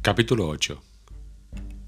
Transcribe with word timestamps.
Capítulo 0.00 0.46
8 0.48 0.80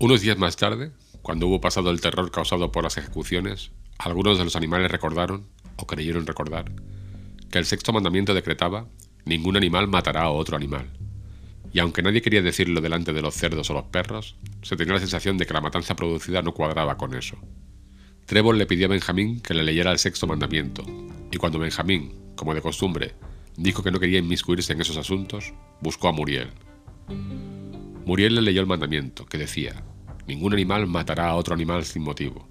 Unos 0.01 0.21
días 0.21 0.37
más 0.37 0.57
tarde, 0.57 0.91
cuando 1.23 1.47
hubo 1.47 1.61
pasado 1.61 1.91
el 1.91 2.01
terror 2.01 2.33
causado 2.33 2.73
por 2.73 2.83
las 2.83 2.99
ejecuciones, 2.99 3.71
algunos 3.99 4.37
de 4.37 4.45
los 4.45 4.57
animales 4.57 4.91
recordaron, 4.91 5.47
o 5.77 5.87
creyeron 5.87 6.27
recordar, 6.27 6.73
que 7.51 7.59
el 7.59 7.65
sexto 7.65 7.93
mandamiento 7.93 8.35
decretaba, 8.35 8.89
ningún 9.25 9.57
animal 9.57 9.87
matará 9.87 10.23
a 10.23 10.31
otro 10.31 10.57
animal. 10.57 10.91
Y 11.73 11.79
aunque 11.79 12.03
nadie 12.03 12.21
quería 12.21 12.43
decirlo 12.43 12.81
delante 12.81 13.13
de 13.13 13.23
los 13.23 13.35
cerdos 13.35 13.71
o 13.71 13.75
los 13.75 13.85
perros, 13.85 14.37
se 14.63 14.77
tenía 14.77 14.95
la 14.95 15.01
sensación 15.01 15.39
de 15.39 15.47
que 15.47 15.55
la 15.55 15.61
matanza 15.61 15.95
producida 15.95 16.43
no 16.43 16.53
cuadraba 16.53 16.97
con 16.97 17.15
eso. 17.15 17.39
Trevor 18.27 18.57
le 18.57 18.67
pidió 18.67 18.87
a 18.87 18.91
Benjamín 18.91 19.41
que 19.41 19.55
le 19.55 19.63
leyera 19.63 19.93
el 19.93 20.01
sexto 20.01 20.27
mandamiento, 20.27 20.83
y 21.31 21.37
cuando 21.37 21.61
Benjamín, 21.61 22.33
como 22.35 22.55
de 22.55 22.61
costumbre, 22.61 23.15
dijo 23.57 23.85
que 23.85 23.93
no 23.93 24.01
quería 24.01 24.19
inmiscuirse 24.19 24.73
en 24.73 24.81
esos 24.81 24.97
asuntos, 24.97 25.55
buscó 25.81 26.09
a 26.09 26.13
Muriel. 26.13 26.51
Muriel 28.05 28.35
le 28.35 28.43
leyó 28.43 28.61
el 28.61 28.67
mandamiento, 28.67 29.27
que 29.27 29.39
decía, 29.39 29.83
ningún 30.27 30.53
animal 30.53 30.87
matará 30.87 31.29
a 31.29 31.35
otro 31.35 31.55
animal 31.55 31.85
sin 31.85 32.03
motivo. 32.03 32.49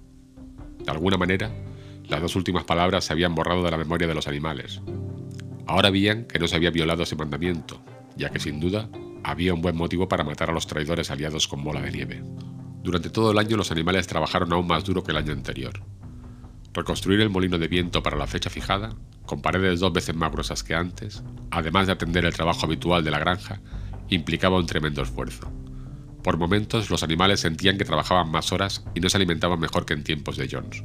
De 0.84 0.90
alguna 0.90 1.16
manera, 1.16 1.50
las 2.08 2.20
dos 2.20 2.36
últimas 2.36 2.64
palabras 2.64 3.04
se 3.04 3.12
habían 3.12 3.34
borrado 3.34 3.62
de 3.62 3.70
la 3.70 3.76
memoria 3.76 4.08
de 4.08 4.14
los 4.14 4.28
animales. 4.28 4.80
Ahora 5.66 5.90
veían 5.90 6.24
que 6.24 6.38
no 6.38 6.48
se 6.48 6.56
había 6.56 6.70
violado 6.70 7.02
ese 7.02 7.16
mandamiento, 7.16 7.82
ya 8.16 8.30
que 8.30 8.40
sin 8.40 8.58
duda 8.58 8.88
había 9.22 9.54
un 9.54 9.62
buen 9.62 9.76
motivo 9.76 10.08
para 10.08 10.24
matar 10.24 10.50
a 10.50 10.52
los 10.52 10.66
traidores 10.66 11.10
aliados 11.10 11.46
con 11.46 11.62
bola 11.62 11.80
de 11.80 11.92
nieve. 11.92 12.22
Durante 12.82 13.10
todo 13.10 13.32
el 13.32 13.38
año 13.38 13.56
los 13.56 13.70
animales 13.70 14.06
trabajaron 14.06 14.52
aún 14.52 14.66
más 14.66 14.84
duro 14.84 15.02
que 15.02 15.12
el 15.12 15.18
año 15.18 15.32
anterior. 15.32 15.80
Reconstruir 16.72 17.20
el 17.20 17.30
molino 17.30 17.58
de 17.58 17.68
viento 17.68 18.02
para 18.02 18.16
la 18.16 18.26
fecha 18.26 18.48
fijada, 18.48 18.96
con 19.26 19.42
paredes 19.42 19.80
dos 19.80 19.92
veces 19.92 20.14
más 20.14 20.32
gruesas 20.32 20.62
que 20.62 20.74
antes, 20.74 21.22
además 21.50 21.86
de 21.86 21.92
atender 21.92 22.24
el 22.24 22.34
trabajo 22.34 22.66
habitual 22.66 23.04
de 23.04 23.10
la 23.10 23.18
granja, 23.18 23.60
implicaba 24.10 24.58
un 24.58 24.66
tremendo 24.66 25.02
esfuerzo. 25.02 25.50
Por 26.22 26.36
momentos 26.36 26.90
los 26.90 27.02
animales 27.02 27.40
sentían 27.40 27.78
que 27.78 27.84
trabajaban 27.84 28.30
más 28.30 28.52
horas 28.52 28.84
y 28.94 29.00
no 29.00 29.08
se 29.08 29.16
alimentaban 29.16 29.58
mejor 29.58 29.86
que 29.86 29.94
en 29.94 30.04
tiempos 30.04 30.36
de 30.36 30.48
Jones. 30.50 30.84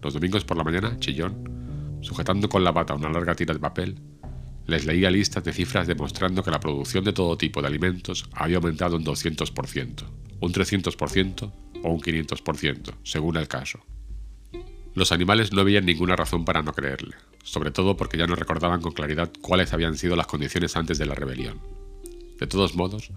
Los 0.00 0.14
domingos 0.14 0.44
por 0.44 0.56
la 0.56 0.64
mañana, 0.64 0.98
Chillón, 0.98 1.98
sujetando 2.00 2.48
con 2.48 2.64
la 2.64 2.72
bata 2.72 2.94
una 2.94 3.10
larga 3.10 3.34
tira 3.34 3.54
de 3.54 3.60
papel, 3.60 4.00
les 4.66 4.86
leía 4.86 5.10
listas 5.10 5.44
de 5.44 5.52
cifras 5.52 5.86
demostrando 5.86 6.42
que 6.42 6.50
la 6.50 6.60
producción 6.60 7.04
de 7.04 7.12
todo 7.12 7.36
tipo 7.36 7.60
de 7.60 7.68
alimentos 7.68 8.28
había 8.32 8.56
aumentado 8.56 8.96
un 8.96 9.04
200%, 9.04 10.04
un 10.40 10.52
300% 10.52 11.52
o 11.82 11.88
un 11.90 12.00
500%, 12.00 12.94
según 13.02 13.36
el 13.36 13.48
caso. 13.48 13.80
Los 14.94 15.10
animales 15.10 15.52
no 15.52 15.64
veían 15.64 15.86
ninguna 15.86 16.16
razón 16.16 16.44
para 16.44 16.62
no 16.62 16.72
creerle, 16.74 17.16
sobre 17.42 17.70
todo 17.70 17.96
porque 17.96 18.18
ya 18.18 18.26
no 18.26 18.36
recordaban 18.36 18.80
con 18.80 18.92
claridad 18.92 19.30
cuáles 19.40 19.72
habían 19.72 19.96
sido 19.96 20.16
las 20.16 20.26
condiciones 20.26 20.76
antes 20.76 20.98
de 20.98 21.06
la 21.06 21.14
rebelión. 21.14 21.60
De 22.42 22.48
todos 22.48 22.74
modos, 22.74 23.12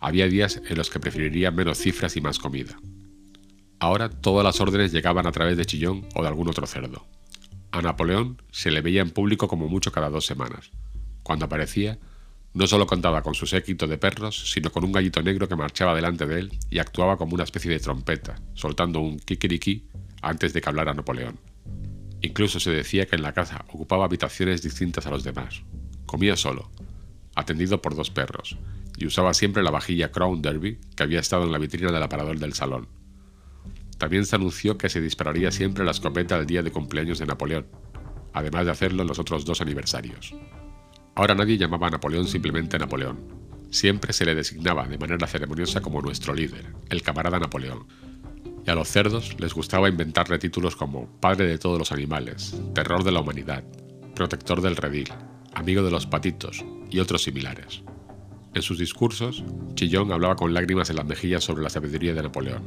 había 0.00 0.26
días 0.26 0.60
en 0.68 0.76
los 0.76 0.90
que 0.90 0.98
preferirían 0.98 1.54
menos 1.54 1.78
cifras 1.78 2.16
y 2.16 2.20
más 2.20 2.40
comida. 2.40 2.76
Ahora 3.78 4.10
todas 4.10 4.42
las 4.42 4.60
órdenes 4.60 4.90
llegaban 4.90 5.28
a 5.28 5.30
través 5.30 5.56
de 5.56 5.64
Chillón 5.64 6.08
o 6.16 6.22
de 6.22 6.26
algún 6.26 6.48
otro 6.48 6.66
cerdo. 6.66 7.06
A 7.70 7.82
Napoleón 7.82 8.42
se 8.50 8.72
le 8.72 8.80
veía 8.80 9.00
en 9.00 9.10
público 9.10 9.46
como 9.46 9.68
mucho 9.68 9.92
cada 9.92 10.10
dos 10.10 10.26
semanas. 10.26 10.72
Cuando 11.22 11.44
aparecía, 11.44 12.00
no 12.52 12.66
solo 12.66 12.88
contaba 12.88 13.22
con 13.22 13.36
su 13.36 13.46
séquito 13.46 13.86
de 13.86 13.96
perros, 13.96 14.50
sino 14.50 14.72
con 14.72 14.82
un 14.82 14.90
gallito 14.90 15.22
negro 15.22 15.46
que 15.46 15.54
marchaba 15.54 15.94
delante 15.94 16.26
de 16.26 16.40
él 16.40 16.58
y 16.68 16.80
actuaba 16.80 17.16
como 17.16 17.34
una 17.34 17.44
especie 17.44 17.70
de 17.70 17.78
trompeta, 17.78 18.42
soltando 18.54 18.98
un 18.98 19.20
kikiriki 19.20 19.86
antes 20.20 20.52
de 20.52 20.60
que 20.60 20.68
hablara 20.68 20.94
Napoleón. 20.94 21.38
Incluso 22.22 22.58
se 22.58 22.72
decía 22.72 23.06
que 23.06 23.14
en 23.14 23.22
la 23.22 23.34
casa 23.34 23.66
ocupaba 23.68 24.06
habitaciones 24.06 24.62
distintas 24.62 25.06
a 25.06 25.10
los 25.10 25.22
demás. 25.22 25.62
Comía 26.06 26.34
solo, 26.34 26.72
atendido 27.34 27.82
por 27.82 27.96
dos 27.96 28.10
perros, 28.10 28.58
y 28.96 29.06
usaba 29.06 29.34
siempre 29.34 29.62
la 29.62 29.70
vajilla 29.70 30.12
Crown 30.12 30.42
Derby 30.42 30.78
que 30.96 31.02
había 31.02 31.20
estado 31.20 31.44
en 31.44 31.52
la 31.52 31.58
vitrina 31.58 31.92
del 31.92 32.02
aparador 32.02 32.38
del 32.38 32.54
salón. 32.54 32.88
También 33.98 34.26
se 34.26 34.36
anunció 34.36 34.76
que 34.76 34.88
se 34.88 35.00
dispararía 35.00 35.50
siempre 35.50 35.84
la 35.84 35.92
escopeta 35.92 36.36
el 36.36 36.46
día 36.46 36.62
de 36.62 36.70
cumpleaños 36.70 37.18
de 37.18 37.26
Napoleón, 37.26 37.66
además 38.32 38.64
de 38.66 38.72
hacerlo 38.72 39.02
en 39.02 39.08
los 39.08 39.18
otros 39.18 39.44
dos 39.44 39.60
aniversarios. 39.60 40.34
Ahora 41.14 41.34
nadie 41.34 41.56
llamaba 41.56 41.86
a 41.86 41.90
Napoleón 41.90 42.26
simplemente 42.26 42.78
Napoleón. 42.78 43.18
Siempre 43.70 44.12
se 44.12 44.24
le 44.24 44.34
designaba 44.34 44.86
de 44.86 44.98
manera 44.98 45.26
ceremoniosa 45.26 45.80
como 45.80 46.00
nuestro 46.00 46.34
líder, 46.34 46.72
el 46.90 47.02
camarada 47.02 47.38
Napoleón. 47.38 47.86
Y 48.66 48.70
a 48.70 48.74
los 48.74 48.88
cerdos 48.88 49.38
les 49.38 49.54
gustaba 49.54 49.88
inventarle 49.88 50.38
títulos 50.38 50.74
como 50.74 51.06
Padre 51.20 51.46
de 51.46 51.58
todos 51.58 51.78
los 51.78 51.92
animales, 51.92 52.60
Terror 52.74 53.04
de 53.04 53.12
la 53.12 53.20
humanidad, 53.20 53.64
Protector 54.14 54.60
del 54.60 54.76
redil, 54.76 55.08
Amigo 55.54 55.82
de 55.82 55.90
los 55.90 56.06
patitos 56.06 56.64
y 56.90 56.98
otros 56.98 57.22
similares. 57.22 57.82
En 58.54 58.62
sus 58.62 58.78
discursos, 58.78 59.44
Chillón 59.74 60.12
hablaba 60.12 60.36
con 60.36 60.54
lágrimas 60.54 60.90
en 60.90 60.96
las 60.96 61.06
mejillas 61.06 61.44
sobre 61.44 61.62
la 61.62 61.70
sabiduría 61.70 62.14
de 62.14 62.22
Napoleón, 62.22 62.62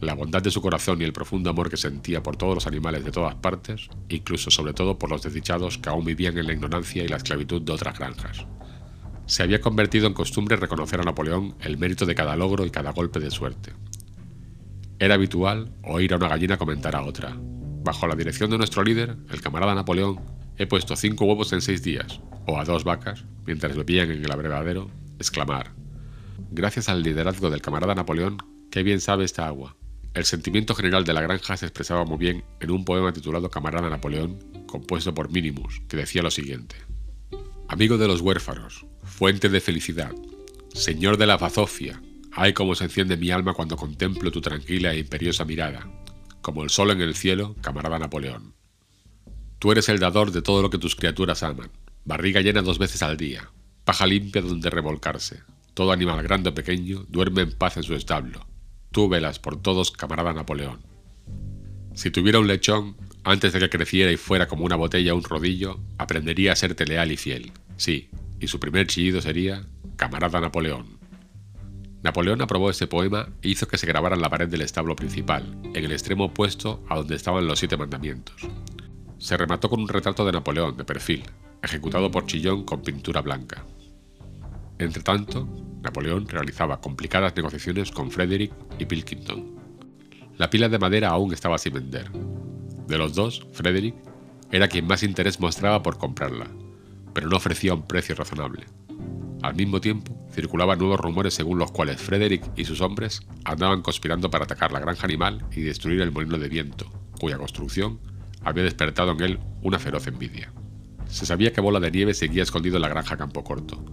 la 0.00 0.14
bondad 0.14 0.42
de 0.42 0.50
su 0.50 0.60
corazón 0.60 1.00
y 1.00 1.04
el 1.04 1.12
profundo 1.12 1.50
amor 1.50 1.70
que 1.70 1.76
sentía 1.76 2.22
por 2.22 2.36
todos 2.36 2.54
los 2.54 2.66
animales 2.66 3.04
de 3.04 3.10
todas 3.10 3.34
partes, 3.36 3.88
incluso 4.08 4.50
sobre 4.50 4.74
todo 4.74 4.98
por 4.98 5.10
los 5.10 5.22
desdichados 5.22 5.78
que 5.78 5.88
aún 5.88 6.04
vivían 6.04 6.38
en 6.38 6.46
la 6.46 6.52
ignorancia 6.52 7.02
y 7.02 7.08
la 7.08 7.16
esclavitud 7.16 7.62
de 7.62 7.72
otras 7.72 7.98
granjas. 7.98 8.46
Se 9.26 9.42
había 9.42 9.60
convertido 9.60 10.06
en 10.06 10.12
costumbre 10.12 10.56
reconocer 10.56 11.00
a 11.00 11.04
Napoleón 11.04 11.56
el 11.60 11.78
mérito 11.78 12.04
de 12.04 12.14
cada 12.14 12.36
logro 12.36 12.66
y 12.66 12.70
cada 12.70 12.92
golpe 12.92 13.20
de 13.20 13.30
suerte. 13.30 13.72
Era 14.98 15.14
habitual 15.14 15.72
oír 15.82 16.12
a 16.12 16.16
una 16.16 16.28
gallina 16.28 16.58
comentar 16.58 16.94
a 16.94 17.02
otra. 17.02 17.36
Bajo 17.36 18.06
la 18.06 18.14
dirección 18.14 18.50
de 18.50 18.58
nuestro 18.58 18.84
líder, 18.84 19.16
el 19.30 19.40
camarada 19.40 19.74
Napoleón, 19.74 20.20
he 20.58 20.66
puesto 20.66 20.96
cinco 20.96 21.24
huevos 21.24 21.52
en 21.52 21.60
seis 21.60 21.82
días, 21.82 22.20
o 22.46 22.58
a 22.58 22.64
dos 22.64 22.84
vacas, 22.84 23.24
mientras 23.46 23.76
bebían 23.76 24.10
en 24.10 24.24
el 24.24 24.30
abrevadero, 24.30 24.90
exclamar, 25.18 25.72
Gracias 26.50 26.88
al 26.88 27.02
liderazgo 27.02 27.50
del 27.50 27.62
camarada 27.62 27.94
Napoleón, 27.94 28.38
qué 28.70 28.82
bien 28.82 29.00
sabe 29.00 29.24
esta 29.24 29.46
agua. 29.46 29.76
El 30.14 30.24
sentimiento 30.24 30.74
general 30.74 31.04
de 31.04 31.12
la 31.12 31.20
granja 31.20 31.56
se 31.56 31.66
expresaba 31.66 32.04
muy 32.04 32.18
bien 32.18 32.44
en 32.60 32.70
un 32.70 32.84
poema 32.84 33.12
titulado 33.12 33.50
Camarada 33.50 33.90
Napoleón, 33.90 34.38
compuesto 34.66 35.12
por 35.12 35.30
Minimus, 35.32 35.80
que 35.88 35.96
decía 35.96 36.22
lo 36.22 36.30
siguiente. 36.30 36.76
Amigo 37.68 37.98
de 37.98 38.06
los 38.06 38.20
huérfanos, 38.20 38.86
fuente 39.02 39.48
de 39.48 39.60
felicidad, 39.60 40.12
señor 40.72 41.16
de 41.16 41.26
la 41.26 41.38
fazofia, 41.38 42.00
ay 42.30 42.52
como 42.52 42.76
se 42.76 42.84
enciende 42.84 43.16
mi 43.16 43.30
alma 43.30 43.54
cuando 43.54 43.76
contemplo 43.76 44.30
tu 44.30 44.40
tranquila 44.40 44.92
e 44.92 45.00
imperiosa 45.00 45.44
mirada, 45.44 45.88
como 46.40 46.62
el 46.62 46.70
sol 46.70 46.90
en 46.92 47.00
el 47.00 47.16
cielo, 47.16 47.56
camarada 47.60 47.98
Napoleón. 47.98 48.54
Tú 49.64 49.72
eres 49.72 49.88
el 49.88 49.98
dador 49.98 50.30
de 50.30 50.42
todo 50.42 50.60
lo 50.60 50.68
que 50.68 50.76
tus 50.76 50.94
criaturas 50.94 51.42
aman, 51.42 51.70
barriga 52.04 52.42
llena 52.42 52.60
dos 52.60 52.78
veces 52.78 53.02
al 53.02 53.16
día, 53.16 53.50
paja 53.86 54.06
limpia 54.06 54.42
donde 54.42 54.68
revolcarse, 54.68 55.40
todo 55.72 55.90
animal 55.90 56.22
grande 56.22 56.50
o 56.50 56.54
pequeño 56.54 57.06
duerme 57.08 57.40
en 57.40 57.52
paz 57.52 57.78
en 57.78 57.82
su 57.82 57.94
establo, 57.94 58.46
Tú 58.90 59.08
velas 59.08 59.38
por 59.38 59.62
todos, 59.62 59.90
camarada 59.90 60.34
Napoleón. 60.34 60.80
Si 61.94 62.10
tuviera 62.10 62.40
un 62.40 62.46
lechón, 62.46 62.94
antes 63.24 63.54
de 63.54 63.60
que 63.60 63.70
creciera 63.70 64.12
y 64.12 64.18
fuera 64.18 64.48
como 64.48 64.66
una 64.66 64.76
botella 64.76 65.14
o 65.14 65.16
un 65.16 65.24
rodillo, 65.24 65.80
aprendería 65.96 66.52
a 66.52 66.56
serte 66.56 66.84
leal 66.84 67.10
y 67.10 67.16
fiel. 67.16 67.50
Sí, 67.78 68.10
y 68.40 68.48
su 68.48 68.60
primer 68.60 68.86
chillido 68.86 69.22
sería 69.22 69.64
Camarada 69.96 70.42
Napoleón. 70.42 70.98
Napoleón 72.02 72.42
aprobó 72.42 72.68
este 72.68 72.86
poema 72.86 73.30
e 73.40 73.48
hizo 73.48 73.66
que 73.66 73.78
se 73.78 73.86
grabara 73.86 74.14
en 74.14 74.20
la 74.20 74.28
pared 74.28 74.46
del 74.46 74.60
establo 74.60 74.94
principal, 74.94 75.56
en 75.72 75.84
el 75.86 75.92
extremo 75.92 76.26
opuesto 76.26 76.84
a 76.90 76.96
donde 76.96 77.16
estaban 77.16 77.46
los 77.46 77.58
siete 77.58 77.78
mandamientos. 77.78 78.36
Se 79.18 79.36
remató 79.36 79.70
con 79.70 79.80
un 79.80 79.88
retrato 79.88 80.24
de 80.24 80.32
Napoleón 80.32 80.76
de 80.76 80.84
perfil, 80.84 81.24
ejecutado 81.62 82.10
por 82.10 82.26
Chillón 82.26 82.64
con 82.64 82.82
pintura 82.82 83.20
blanca. 83.22 83.64
Entretanto, 84.78 85.48
Napoleón 85.82 86.26
realizaba 86.28 86.80
complicadas 86.80 87.36
negociaciones 87.36 87.90
con 87.90 88.10
Frederick 88.10 88.52
y 88.78 88.86
Pilkington. 88.86 89.54
La 90.36 90.50
pila 90.50 90.68
de 90.68 90.78
madera 90.78 91.10
aún 91.10 91.32
estaba 91.32 91.58
sin 91.58 91.74
vender. 91.74 92.10
De 92.88 92.98
los 92.98 93.14
dos, 93.14 93.46
Frederick 93.52 93.94
era 94.50 94.68
quien 94.68 94.86
más 94.86 95.02
interés 95.02 95.40
mostraba 95.40 95.82
por 95.82 95.98
comprarla, 95.98 96.48
pero 97.12 97.28
no 97.28 97.36
ofrecía 97.36 97.74
un 97.74 97.86
precio 97.86 98.14
razonable. 98.14 98.66
Al 99.42 99.54
mismo 99.54 99.80
tiempo, 99.80 100.26
circulaban 100.32 100.78
nuevos 100.78 100.98
rumores 100.98 101.34
según 101.34 101.58
los 101.58 101.70
cuales 101.70 102.00
Frederick 102.00 102.44
y 102.56 102.64
sus 102.64 102.80
hombres 102.80 103.22
andaban 103.44 103.82
conspirando 103.82 104.30
para 104.30 104.44
atacar 104.44 104.72
la 104.72 104.80
granja 104.80 105.04
animal 105.04 105.44
y 105.52 105.60
destruir 105.60 106.00
el 106.00 106.12
molino 106.12 106.38
de 106.38 106.48
viento, 106.48 106.90
cuya 107.20 107.38
construcción 107.38 108.00
había 108.44 108.64
despertado 108.64 109.12
en 109.12 109.20
él 109.20 109.38
una 109.62 109.78
feroz 109.78 110.06
envidia. 110.06 110.52
Se 111.06 111.26
sabía 111.26 111.52
que 111.52 111.60
Bola 111.60 111.80
de 111.80 111.90
Nieve 111.90 112.14
seguía 112.14 112.42
escondido 112.42 112.76
en 112.76 112.82
la 112.82 112.88
granja 112.88 113.16
Campo 113.16 113.44
Corto, 113.44 113.84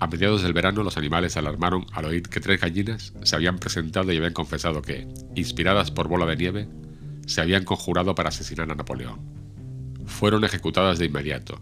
a 0.00 0.06
mediados 0.06 0.42
del 0.42 0.52
verano 0.52 0.82
los 0.82 0.96
animales 0.96 1.32
se 1.32 1.38
alarmaron 1.38 1.86
al 1.92 2.06
oír 2.06 2.22
que 2.24 2.40
tres 2.40 2.60
gallinas 2.60 3.14
se 3.22 3.36
habían 3.36 3.58
presentado 3.58 4.12
y 4.12 4.16
habían 4.16 4.32
confesado 4.32 4.82
que, 4.82 5.06
inspiradas 5.34 5.90
por 5.90 6.08
bola 6.08 6.26
de 6.26 6.36
nieve, 6.36 6.68
se 7.26 7.40
habían 7.40 7.64
conjurado 7.64 8.14
para 8.14 8.28
asesinar 8.28 8.70
a 8.70 8.74
Napoleón. 8.74 9.20
Fueron 10.04 10.44
ejecutadas 10.44 10.98
de 10.98 11.06
inmediato, 11.06 11.58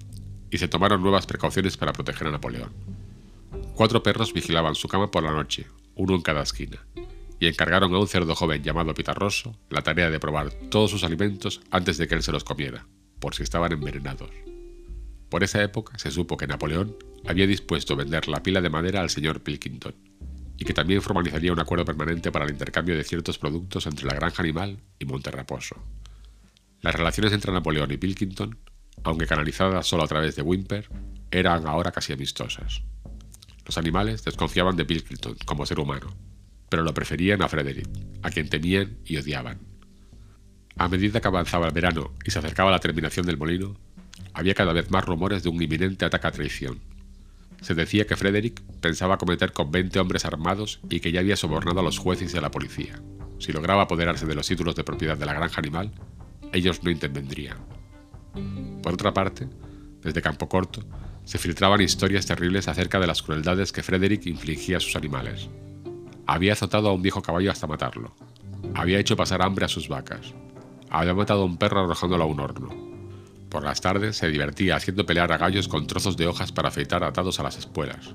y 0.50 0.58
se 0.58 0.66
tomaron 0.66 1.02
nuevas 1.02 1.26
precauciones 1.26 1.76
para 1.76 1.92
proteger 1.92 2.26
a 2.26 2.32
Napoleón. 2.32 2.72
Cuatro 3.74 4.02
perros 4.02 4.32
vigilaban 4.32 4.74
su 4.74 4.88
cama 4.88 5.10
por 5.10 5.22
la 5.22 5.32
noche, 5.32 5.66
uno 5.94 6.14
en 6.14 6.22
cada 6.22 6.42
esquina, 6.42 6.84
y 7.42 7.48
encargaron 7.48 7.92
a 7.92 7.98
un 7.98 8.06
cerdo 8.06 8.36
joven 8.36 8.62
llamado 8.62 8.94
Pitarroso 8.94 9.58
la 9.68 9.82
tarea 9.82 10.10
de 10.10 10.20
probar 10.20 10.52
todos 10.70 10.92
sus 10.92 11.02
alimentos 11.02 11.60
antes 11.72 11.98
de 11.98 12.06
que 12.06 12.14
él 12.14 12.22
se 12.22 12.30
los 12.30 12.44
comiera, 12.44 12.86
por 13.18 13.34
si 13.34 13.42
estaban 13.42 13.72
envenenados. 13.72 14.30
Por 15.28 15.42
esa 15.42 15.60
época 15.60 15.98
se 15.98 16.12
supo 16.12 16.36
que 16.36 16.46
Napoleón 16.46 16.96
había 17.26 17.48
dispuesto 17.48 17.96
vender 17.96 18.28
la 18.28 18.44
pila 18.44 18.60
de 18.60 18.70
madera 18.70 19.00
al 19.00 19.10
señor 19.10 19.40
Pilkington, 19.40 19.92
y 20.56 20.64
que 20.64 20.72
también 20.72 21.02
formalizaría 21.02 21.52
un 21.52 21.58
acuerdo 21.58 21.84
permanente 21.84 22.30
para 22.30 22.44
el 22.44 22.52
intercambio 22.52 22.96
de 22.96 23.02
ciertos 23.02 23.38
productos 23.38 23.86
entre 23.86 24.06
la 24.06 24.14
granja 24.14 24.40
animal 24.40 24.78
y 25.00 25.04
Monterraposo. 25.04 25.74
Las 26.80 26.94
relaciones 26.94 27.32
entre 27.32 27.52
Napoleón 27.52 27.90
y 27.90 27.96
Pilkington, 27.96 28.56
aunque 29.02 29.26
canalizadas 29.26 29.84
solo 29.88 30.04
a 30.04 30.08
través 30.08 30.36
de 30.36 30.42
Wimper, 30.42 30.88
eran 31.32 31.66
ahora 31.66 31.90
casi 31.90 32.12
amistosas. 32.12 32.82
Los 33.66 33.78
animales 33.78 34.22
desconfiaban 34.22 34.76
de 34.76 34.84
Pilkington 34.84 35.34
como 35.44 35.66
ser 35.66 35.80
humano, 35.80 36.14
pero 36.72 36.84
lo 36.84 36.94
preferían 36.94 37.42
a 37.42 37.48
Frederick, 37.48 37.86
a 38.22 38.30
quien 38.30 38.48
temían 38.48 38.96
y 39.04 39.18
odiaban. 39.18 39.58
A 40.78 40.88
medida 40.88 41.20
que 41.20 41.28
avanzaba 41.28 41.66
el 41.66 41.74
verano 41.74 42.14
y 42.24 42.30
se 42.30 42.38
acercaba 42.38 42.70
la 42.70 42.78
terminación 42.78 43.26
del 43.26 43.36
molino, 43.36 43.76
había 44.32 44.54
cada 44.54 44.72
vez 44.72 44.90
más 44.90 45.04
rumores 45.04 45.42
de 45.42 45.50
un 45.50 45.62
inminente 45.62 46.06
ataque 46.06 46.28
a 46.28 46.30
traición. 46.30 46.80
Se 47.60 47.74
decía 47.74 48.06
que 48.06 48.16
Frederick 48.16 48.62
pensaba 48.80 49.18
cometer 49.18 49.52
con 49.52 49.70
20 49.70 50.00
hombres 50.00 50.24
armados 50.24 50.80
y 50.88 51.00
que 51.00 51.12
ya 51.12 51.20
había 51.20 51.36
sobornado 51.36 51.80
a 51.80 51.82
los 51.82 51.98
jueces 51.98 52.32
y 52.32 52.38
a 52.38 52.40
la 52.40 52.50
policía. 52.50 53.02
Si 53.38 53.52
lograba 53.52 53.82
apoderarse 53.82 54.24
de 54.24 54.34
los 54.34 54.48
títulos 54.48 54.74
de 54.74 54.84
propiedad 54.84 55.18
de 55.18 55.26
la 55.26 55.34
granja 55.34 55.58
animal, 55.58 55.92
ellos 56.54 56.82
no 56.82 56.90
intervendrían. 56.90 57.58
Por 58.82 58.94
otra 58.94 59.12
parte, 59.12 59.46
desde 60.00 60.22
Campo 60.22 60.48
Corto, 60.48 60.82
se 61.26 61.36
filtraban 61.36 61.82
historias 61.82 62.24
terribles 62.24 62.66
acerca 62.66 62.98
de 62.98 63.08
las 63.08 63.20
crueldades 63.20 63.72
que 63.72 63.82
Frederick 63.82 64.24
infligía 64.24 64.78
a 64.78 64.80
sus 64.80 64.96
animales. 64.96 65.50
Había 66.26 66.52
azotado 66.52 66.88
a 66.88 66.92
un 66.92 67.02
viejo 67.02 67.22
caballo 67.22 67.50
hasta 67.50 67.66
matarlo. 67.66 68.14
Había 68.74 68.98
hecho 68.98 69.16
pasar 69.16 69.42
hambre 69.42 69.64
a 69.64 69.68
sus 69.68 69.88
vacas. 69.88 70.34
Había 70.90 71.14
matado 71.14 71.42
a 71.42 71.46
un 71.46 71.56
perro 71.56 71.80
arrojándolo 71.80 72.24
a 72.24 72.26
un 72.26 72.40
horno 72.40 72.92
por 73.52 73.64
las 73.64 73.82
tardes 73.82 74.16
se 74.16 74.30
divertía 74.30 74.76
haciendo 74.76 75.04
pelear 75.04 75.30
a 75.30 75.36
gallos 75.36 75.68
con 75.68 75.86
trozos 75.86 76.16
de 76.16 76.26
hojas 76.26 76.52
para 76.52 76.70
afeitar 76.70 77.04
atados 77.04 77.38
a 77.38 77.42
las 77.42 77.58
espuelas. 77.58 78.14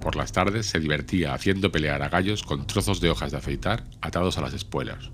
Por 0.00 0.14
las 0.14 0.30
tardes 0.30 0.66
se 0.66 0.78
divertía 0.78 1.34
haciendo 1.34 1.72
pelear 1.72 2.00
a 2.00 2.08
gallos 2.08 2.44
con 2.44 2.64
trozos 2.64 3.00
de 3.00 3.10
hojas 3.10 3.32
de 3.32 3.38
afeitar 3.38 3.82
atados 4.00 4.38
a 4.38 4.40
las 4.40 4.54
espuelas. 4.54 5.10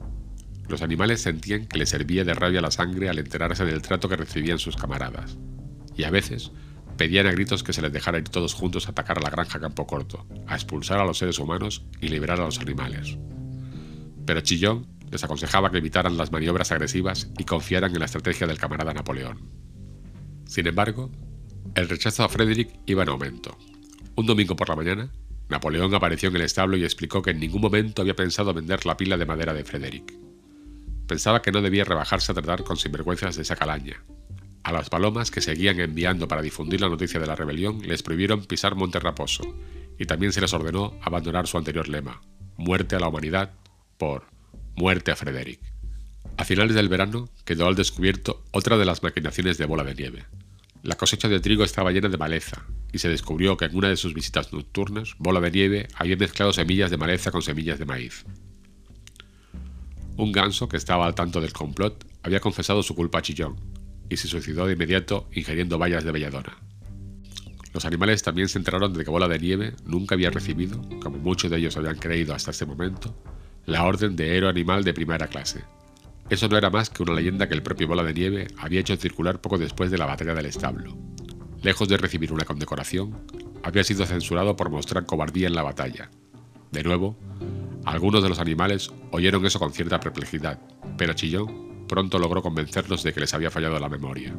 Los 0.69 0.83
animales 0.83 1.23
sentían 1.23 1.65
que 1.65 1.79
les 1.79 1.89
servía 1.89 2.25
de 2.25 2.35
rabia 2.35 2.61
la 2.61 2.71
sangre 2.71 3.09
al 3.09 3.19
enterarse 3.19 3.65
del 3.65 3.81
trato 3.81 4.11
que 4.11 4.17
recibían 4.17 4.59
sus 4.59 4.77
camaradas. 4.77 5.39
Y 5.97 6.05
a 6.05 6.11
veces 6.11 6.53
pedían 6.99 7.27
a 7.27 7.33
gritos 7.33 7.63
que 7.63 7.73
se 7.73 7.81
les 7.81 7.93
dejara 7.93 8.19
ir 8.19 8.29
todos 8.29 8.53
juntos 8.53 8.87
a 8.87 8.91
atacar 8.91 9.19
a 9.19 9.23
la 9.23 9.31
granja 9.31 9.59
Campo 9.59 9.87
Corto, 9.87 10.27
a 10.47 10.55
expulsar 10.55 10.99
a 10.99 11.07
los 11.07 11.17
seres 11.17 11.39
humanos 11.39 11.85
y 12.03 12.09
liberar 12.09 12.41
a 12.41 12.45
los 12.45 12.59
animales. 12.59 13.17
Pero 14.27 14.43
Chillón 14.43 14.87
les 15.11 15.25
aconsejaba 15.25 15.71
que 15.71 15.79
evitaran 15.79 16.19
las 16.19 16.33
maniobras 16.33 16.71
agresivas 16.73 17.31
y 17.39 17.45
confiaran 17.45 17.93
en 17.95 18.01
la 18.01 18.05
estrategia 18.05 18.47
del 18.47 18.59
camarada 18.59 18.93
Napoleón. 18.93 19.49
Sin 20.45 20.67
embargo, 20.67 21.11
el 21.75 21.89
rechazo 21.89 22.25
a 22.25 22.29
Frederick 22.29 22.79
iba 22.85 23.05
en 23.05 23.09
aumento. 23.09 23.57
Un 24.17 24.27
domingo 24.27 24.57
por 24.57 24.69
la 24.69 24.77
mañana, 24.77 25.11
Napoleón 25.49 25.95
apareció 25.95 26.29
en 26.29 26.37
el 26.37 26.43
establo 26.43 26.77
y 26.77 26.85
explicó 26.85 27.23
que 27.23 27.31
en 27.31 27.41
ningún 27.41 27.63
momento 27.63 28.03
había 28.03 28.17
pensado 28.17 28.53
vender 28.53 28.85
la 28.85 28.97
pila 28.97 29.17
de 29.17 29.25
madera 29.25 29.55
de 29.55 29.65
Frederick. 29.65 30.13
Pensaba 31.07 31.41
que 31.41 31.53
no 31.53 31.63
debía 31.63 31.85
rebajarse 31.85 32.33
a 32.33 32.35
tratar 32.35 32.65
con 32.65 32.77
sinvergüenzas 32.77 33.37
de 33.37 33.43
esa 33.43 33.57
calaña. 33.57 34.03
A 34.63 34.73
las 34.73 34.91
palomas 34.91 35.31
que 35.31 35.41
seguían 35.41 35.81
enviando 35.81 36.29
para 36.29 36.43
difundir 36.43 36.81
la 36.81 36.89
noticia 36.89 37.21
de 37.21 37.27
la 37.27 37.37
rebelión 37.37 37.81
les 37.81 38.03
prohibieron 38.03 38.45
pisar 38.45 38.75
Monte 38.75 39.01
Raposo, 39.01 39.43
y 39.99 40.07
también 40.07 40.33
se 40.33 40.41
les 40.41 40.53
ordenó 40.53 40.99
abandonar 41.03 41.47
su 41.47 41.59
anterior 41.59 41.89
lema, 41.89 42.21
muerte 42.57 42.97
a 42.97 43.01
la 43.01 43.09
humanidad, 43.09 43.55
por 43.97 44.27
muerte 44.77 45.11
a 45.11 45.17
Frederick. 45.17 45.61
A 46.37 46.45
finales 46.45 46.75
del 46.75 46.89
verano 46.89 47.29
quedó 47.45 47.67
al 47.67 47.75
descubierto 47.75 48.45
otra 48.53 48.77
de 48.77 48.85
las 48.85 49.03
maquinaciones 49.03 49.59
de 49.59 49.67
bola 49.67 49.85
de 49.85 49.95
nieve. 49.95 50.25
La 50.83 50.97
cosecha 50.97 51.29
de 51.29 51.41
trigo 51.41 51.65
estaba 51.65 51.91
llena 51.91 52.09
de 52.09 52.19
maleza, 52.19 52.65
y 52.93 52.99
se 52.99 53.09
descubrió 53.09 53.57
que 53.57 53.67
en 53.67 53.77
una 53.77 53.89
de 53.89 53.97
sus 53.97 54.15
visitas 54.15 54.53
nocturnas, 54.53 55.15
Bola 55.19 55.41
de 55.41 55.51
Nieve 55.51 55.89
había 55.95 56.17
mezclado 56.17 56.53
semillas 56.53 56.91
de 56.91 56.97
maleza 56.97 57.31
con 57.31 57.43
semillas 57.43 57.79
de 57.79 57.85
maíz. 57.85 58.25
Un 60.17 60.33
ganso 60.33 60.69
que 60.69 60.77
estaba 60.77 61.07
al 61.07 61.15
tanto 61.15 61.41
del 61.41 61.53
complot 61.53 62.05
había 62.23 62.41
confesado 62.41 62.83
su 62.83 62.95
culpa 62.95 63.19
a 63.19 63.23
Chillón, 63.23 63.57
y 64.09 64.17
se 64.17 64.29
suicidó 64.29 64.67
de 64.67 64.75
inmediato 64.75 65.29
ingiriendo 65.33 65.79
bayas 65.79 66.05
de 66.05 66.13
belladona. 66.13 66.59
Los 67.75 67.85
animales 67.85 68.23
también 68.23 68.49
se 68.49 68.59
enteraron 68.59 68.93
de 68.93 69.05
que 69.05 69.11
Bola 69.11 69.29
de 69.29 69.39
Nieve 69.39 69.75
nunca 69.85 70.15
había 70.15 70.31
recibido, 70.31 70.81
como 71.01 71.19
muchos 71.19 71.51
de 71.51 71.59
ellos 71.59 71.77
habían 71.77 71.97
creído 71.97 72.35
hasta 72.35 72.51
ese 72.51 72.67
momento, 72.67 73.15
la 73.67 73.85
Orden 73.85 74.17
de 74.17 74.37
Héroe 74.37 74.51
Animal 74.51 74.85
de 74.85 74.95
primera 74.95 75.29
clase. 75.29 75.63
Eso 76.31 76.49
no 76.49 76.57
era 76.57 76.71
más 76.71 76.91
que 76.91 77.03
una 77.03 77.15
leyenda 77.15 77.49
que 77.49 77.55
el 77.55 77.63
propio 77.63 77.89
Bola 77.89 78.03
de 78.03 78.15
Nieve 78.15 78.49
había 78.59 78.81
hecho 78.81 78.97
circular 78.97 79.41
poco 79.41 79.59
después 79.59 79.91
de 79.91 79.99
la 79.99 80.07
batalla 80.07 80.35
del 80.35 80.47
establo. 80.47 80.97
Lejos 81.63 81.89
de 81.89 81.97
recibir 81.97 82.33
una 82.33 82.45
condecoración, 82.45 83.19
había 83.63 83.85
sido 83.85 84.07
censurado 84.07 84.57
por 84.57 84.71
mostrar 84.71 85.07
cobardía 85.07 85.49
en 85.49 85.55
la 85.55 85.63
batalla. 85.63 86.11
De 86.71 86.83
nuevo, 86.83 87.19
algunos 87.85 88.23
de 88.23 88.29
los 88.29 88.39
animales 88.39 88.91
oyeron 89.11 89.45
eso 89.47 89.59
con 89.59 89.73
cierta 89.73 90.01
perplejidad, 90.01 90.61
pero 90.97 91.15
Chillón 91.15 91.68
pronto 91.89 92.19
logró 92.19 92.43
convencerlos 92.43 93.03
de 93.03 93.13
que 93.13 93.21
les 93.21 93.35
había 93.35 93.51
fallado 93.51 93.79
la 93.81 93.89
memoria. 93.89 94.37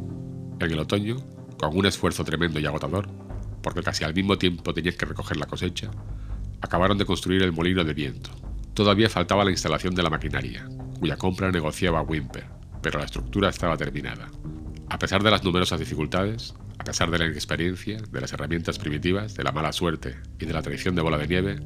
En 0.60 0.72
el 0.72 0.80
otoño, 0.80 1.18
con 1.57 1.75
un 1.75 1.86
esfuerzo 1.86 2.24
tremendo 2.24 2.60
y 2.60 2.66
agotador, 2.66 3.10
porque 3.62 3.84
casi 3.84 4.06
al 4.06 4.13
mismo 4.13 4.38
tiempo 4.38 4.74
tenían 4.74 4.96
que 4.96 5.06
recoger 5.06 5.36
la 5.36 5.48
cosecha, 5.48 5.92
acabaron 6.62 6.98
de 6.98 7.06
construir 7.06 7.44
el 7.44 7.51
molino 7.51 7.84
de 7.84 7.94
viento, 7.94 8.31
Todavía 8.80 9.10
faltaba 9.10 9.44
la 9.44 9.51
instalación 9.51 9.94
de 9.94 10.04
la 10.04 10.10
maquinaria, 10.10 10.66
cuya 11.01 11.18
compra 11.18 11.51
negociaba 11.51 12.01
Wimper, 12.01 12.46
pero 12.81 12.98
la 13.00 13.04
estructura 13.04 13.50
estaba 13.50 13.75
terminada. 13.75 14.31
A 14.88 14.98
pesar 14.98 15.22
de 15.22 15.30
las 15.30 15.44
numerosas 15.44 15.81
dificultades, 15.81 16.56
a 16.78 16.86
pesar 16.86 17.12
de 17.12 17.19
la 17.19 17.25
inexperiencia, 17.25 17.98
de 17.98 18.22
las 18.22 18.31
herramientas 18.31 18.80
primitivas, 18.80 19.36
de 19.36 19.44
la 19.44 19.52
mala 19.52 19.74
suerte 19.74 20.16
y 20.40 20.45
de 20.45 20.54
la 20.54 20.62
traición 20.62 20.95
de 20.95 21.02
bola 21.02 21.18
de 21.18 21.28
nieve, 21.28 21.60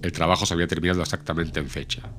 el 0.00 0.12
trabajo 0.12 0.46
se 0.46 0.54
había 0.54 0.66
terminado 0.66 1.02
exactamente 1.02 1.60
en 1.60 1.68
fecha. 1.68 2.10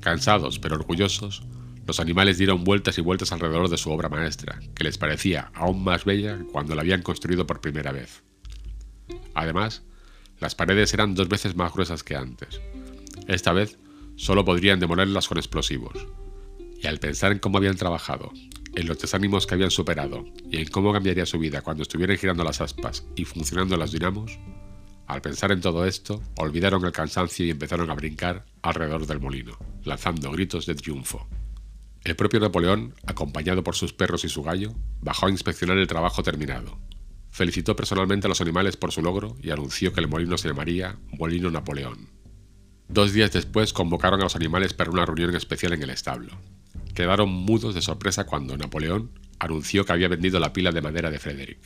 Cansados 0.00 0.58
pero 0.58 0.76
orgullosos, 0.76 1.42
los 1.86 2.00
animales 2.00 2.38
dieron 2.38 2.64
vueltas 2.64 2.98
y 2.98 3.00
vueltas 3.00 3.32
alrededor 3.32 3.68
de 3.68 3.76
su 3.76 3.90
obra 3.90 4.08
maestra, 4.08 4.60
que 4.74 4.84
les 4.84 4.98
parecía 4.98 5.50
aún 5.54 5.82
más 5.82 6.04
bella 6.04 6.38
cuando 6.52 6.74
la 6.74 6.82
habían 6.82 7.02
construido 7.02 7.46
por 7.46 7.60
primera 7.60 7.92
vez. 7.92 8.22
Además, 9.34 9.82
las 10.40 10.54
paredes 10.54 10.94
eran 10.94 11.14
dos 11.14 11.28
veces 11.28 11.56
más 11.56 11.72
gruesas 11.72 12.02
que 12.02 12.16
antes, 12.16 12.60
esta 13.28 13.52
vez 13.52 13.78
solo 14.16 14.44
podrían 14.44 14.80
demolerlas 14.80 15.28
con 15.28 15.38
explosivos. 15.38 16.06
Y 16.80 16.86
al 16.86 16.98
pensar 16.98 17.32
en 17.32 17.38
cómo 17.38 17.58
habían 17.58 17.76
trabajado, 17.76 18.32
en 18.74 18.86
los 18.86 18.98
desánimos 18.98 19.46
que 19.46 19.54
habían 19.54 19.70
superado 19.70 20.24
y 20.50 20.58
en 20.58 20.68
cómo 20.68 20.92
cambiaría 20.92 21.26
su 21.26 21.38
vida 21.38 21.62
cuando 21.62 21.82
estuvieran 21.82 22.16
girando 22.16 22.44
las 22.44 22.60
aspas 22.60 23.04
y 23.14 23.24
funcionando 23.24 23.76
las 23.76 23.92
dinamos, 23.92 24.38
al 25.06 25.20
pensar 25.20 25.52
en 25.52 25.60
todo 25.60 25.84
esto, 25.84 26.22
olvidaron 26.36 26.84
el 26.84 26.92
cansancio 26.92 27.44
y 27.44 27.50
empezaron 27.50 27.90
a 27.90 27.94
brincar 27.94 28.46
alrededor 28.62 29.06
del 29.06 29.20
molino, 29.20 29.58
lanzando 29.84 30.30
gritos 30.32 30.66
de 30.66 30.74
triunfo. 30.74 31.28
El 32.04 32.16
propio 32.16 32.40
Napoleón, 32.40 32.94
acompañado 33.06 33.62
por 33.62 33.76
sus 33.76 33.92
perros 33.92 34.24
y 34.24 34.28
su 34.28 34.42
gallo, 34.42 34.74
bajó 35.00 35.26
a 35.26 35.30
inspeccionar 35.30 35.78
el 35.78 35.86
trabajo 35.86 36.24
terminado. 36.24 36.78
Felicitó 37.30 37.76
personalmente 37.76 38.26
a 38.26 38.28
los 38.28 38.40
animales 38.40 38.76
por 38.76 38.90
su 38.90 39.02
logro 39.02 39.36
y 39.40 39.50
anunció 39.50 39.92
que 39.92 40.00
el 40.00 40.08
molino 40.08 40.36
se 40.36 40.48
llamaría 40.48 40.98
Molino 41.16 41.50
Napoleón. 41.50 42.08
Dos 42.88 43.12
días 43.12 43.30
después 43.32 43.72
convocaron 43.72 44.20
a 44.20 44.24
los 44.24 44.34
animales 44.34 44.74
para 44.74 44.90
una 44.90 45.06
reunión 45.06 45.34
especial 45.36 45.74
en 45.74 45.82
el 45.84 45.90
establo. 45.90 46.32
Quedaron 46.92 47.30
mudos 47.30 47.74
de 47.74 47.82
sorpresa 47.82 48.26
cuando 48.26 48.56
Napoleón 48.56 49.12
anunció 49.38 49.84
que 49.84 49.92
había 49.92 50.08
vendido 50.08 50.40
la 50.40 50.52
pila 50.52 50.72
de 50.72 50.82
madera 50.82 51.10
de 51.10 51.20
Frederick. 51.20 51.60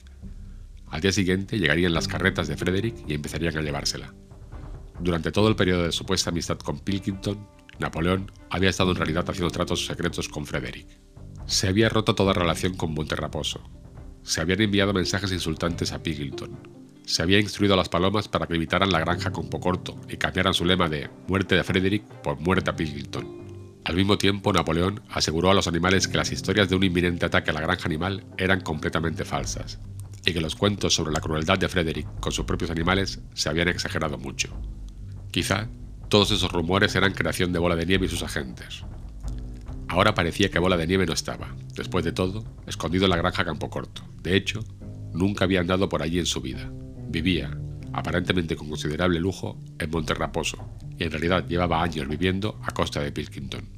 Al 0.89 1.01
día 1.01 1.13
siguiente 1.13 1.59
llegarían 1.59 1.95
las 1.95 2.09
carretas 2.09 2.47
de 2.47 2.57
Frederick 2.59 2.95
y 3.09 3.15
empezarían 3.15 3.57
a 3.57 3.63
llevársela. 3.63 4.15
Durante 5.01 5.33
todo 5.33 5.49
el 5.49 5.57
periodo 5.57 5.85
de 5.85 5.93
supuesta 5.93 6.31
amistad 6.31 6.59
con 6.59 6.79
Pilkington, 6.79 7.56
Napoleón 7.79 8.33
había 8.51 8.71
estado 8.71 8.91
en 8.91 8.97
realidad 8.97 9.29
haciendo 9.29 9.51
tratos 9.51 9.87
secretos 9.87 10.29
con 10.29 10.47
Frederick. 10.47 10.89
Se 11.47 11.69
había 11.69 11.89
roto 11.89 12.15
toda 12.15 12.33
relación 12.33 12.75
con 12.75 12.95
Monterraposo. 12.95 13.61
Se 14.23 14.41
habían 14.41 14.63
enviado 14.63 14.93
mensajes 14.93 15.33
insultantes 15.33 15.93
a 15.93 16.03
Pilkington, 16.03 16.59
se 17.07 17.23
había 17.23 17.39
instruido 17.39 17.75
a 17.75 17.77
las 17.77 17.89
palomas 17.89 18.27
para 18.27 18.49
que 18.49 18.57
evitaran 18.57 18.91
la 18.91 18.99
granja 18.99 19.31
con 19.31 19.49
Pocorto 19.49 19.97
y 20.09 20.17
cambiaran 20.17 20.55
su 20.55 20.65
lema 20.65 20.89
de 20.89 21.09
muerte 21.29 21.55
de 21.55 21.63
Frederick 21.63 22.03
por 22.03 22.41
muerte 22.41 22.71
a 22.71 22.75
Pilkington. 22.75 23.79
Al 23.85 23.95
mismo 23.95 24.19
tiempo, 24.19 24.53
Napoleón 24.53 25.01
aseguró 25.11 25.49
a 25.49 25.55
los 25.55 25.69
animales 25.69 26.09
que 26.09 26.17
las 26.17 26.33
historias 26.33 26.69
de 26.69 26.75
un 26.75 26.83
inminente 26.83 27.25
ataque 27.25 27.51
a 27.51 27.53
la 27.53 27.61
granja 27.61 27.87
animal 27.87 28.27
eran 28.37 28.61
completamente 28.61 29.25
falsas, 29.25 29.79
y 30.27 30.33
que 30.33 30.41
los 30.41 30.57
cuentos 30.57 30.97
sobre 30.97 31.13
la 31.13 31.21
crueldad 31.21 31.59
de 31.59 31.69
Frederick 31.69 32.09
con 32.19 32.33
sus 32.33 32.45
propios 32.45 32.73
animales 32.73 33.21
se 33.35 33.49
habían 33.49 33.69
exagerado 33.69 34.19
mucho. 34.19 34.49
Quizá 35.31 35.69
todos 36.09 36.31
esos 36.31 36.53
rumores 36.53 36.95
eran 36.95 37.15
creación 37.15 37.53
de 37.53 37.59
Bola 37.59 37.77
de 37.77 37.87
Nieve 37.87 38.07
y 38.07 38.09
sus 38.09 38.23
agentes. 38.23 38.85
Ahora 39.89 40.15
parecía 40.15 40.51
que 40.51 40.59
Bola 40.59 40.77
de 40.77 40.87
Nieve 40.87 41.07
no 41.07 41.13
estaba, 41.13 41.55
después 41.75 42.05
de 42.05 42.13
todo, 42.13 42.45
escondido 42.67 43.05
en 43.05 43.11
la 43.11 43.17
granja 43.17 43.45
Campo 43.45 43.71
Corto. 43.71 44.03
De 44.23 44.37
hecho, 44.37 44.61
nunca 45.13 45.45
había 45.45 45.61
andado 45.61 45.89
por 45.89 46.03
allí 46.03 46.19
en 46.19 46.27
su 46.27 46.41
vida. 46.41 46.71
Vivía, 47.09 47.57
aparentemente 47.93 48.57
con 48.57 48.69
considerable 48.69 49.21
lujo, 49.21 49.61
en 49.79 49.91
Monterraposo, 49.91 50.69
y 50.99 51.05
en 51.05 51.11
realidad 51.11 51.47
llevaba 51.47 51.83
años 51.83 52.09
viviendo 52.09 52.61
a 52.63 52.73
costa 52.73 53.01
de 53.01 53.13
Pilkington. 53.13 53.69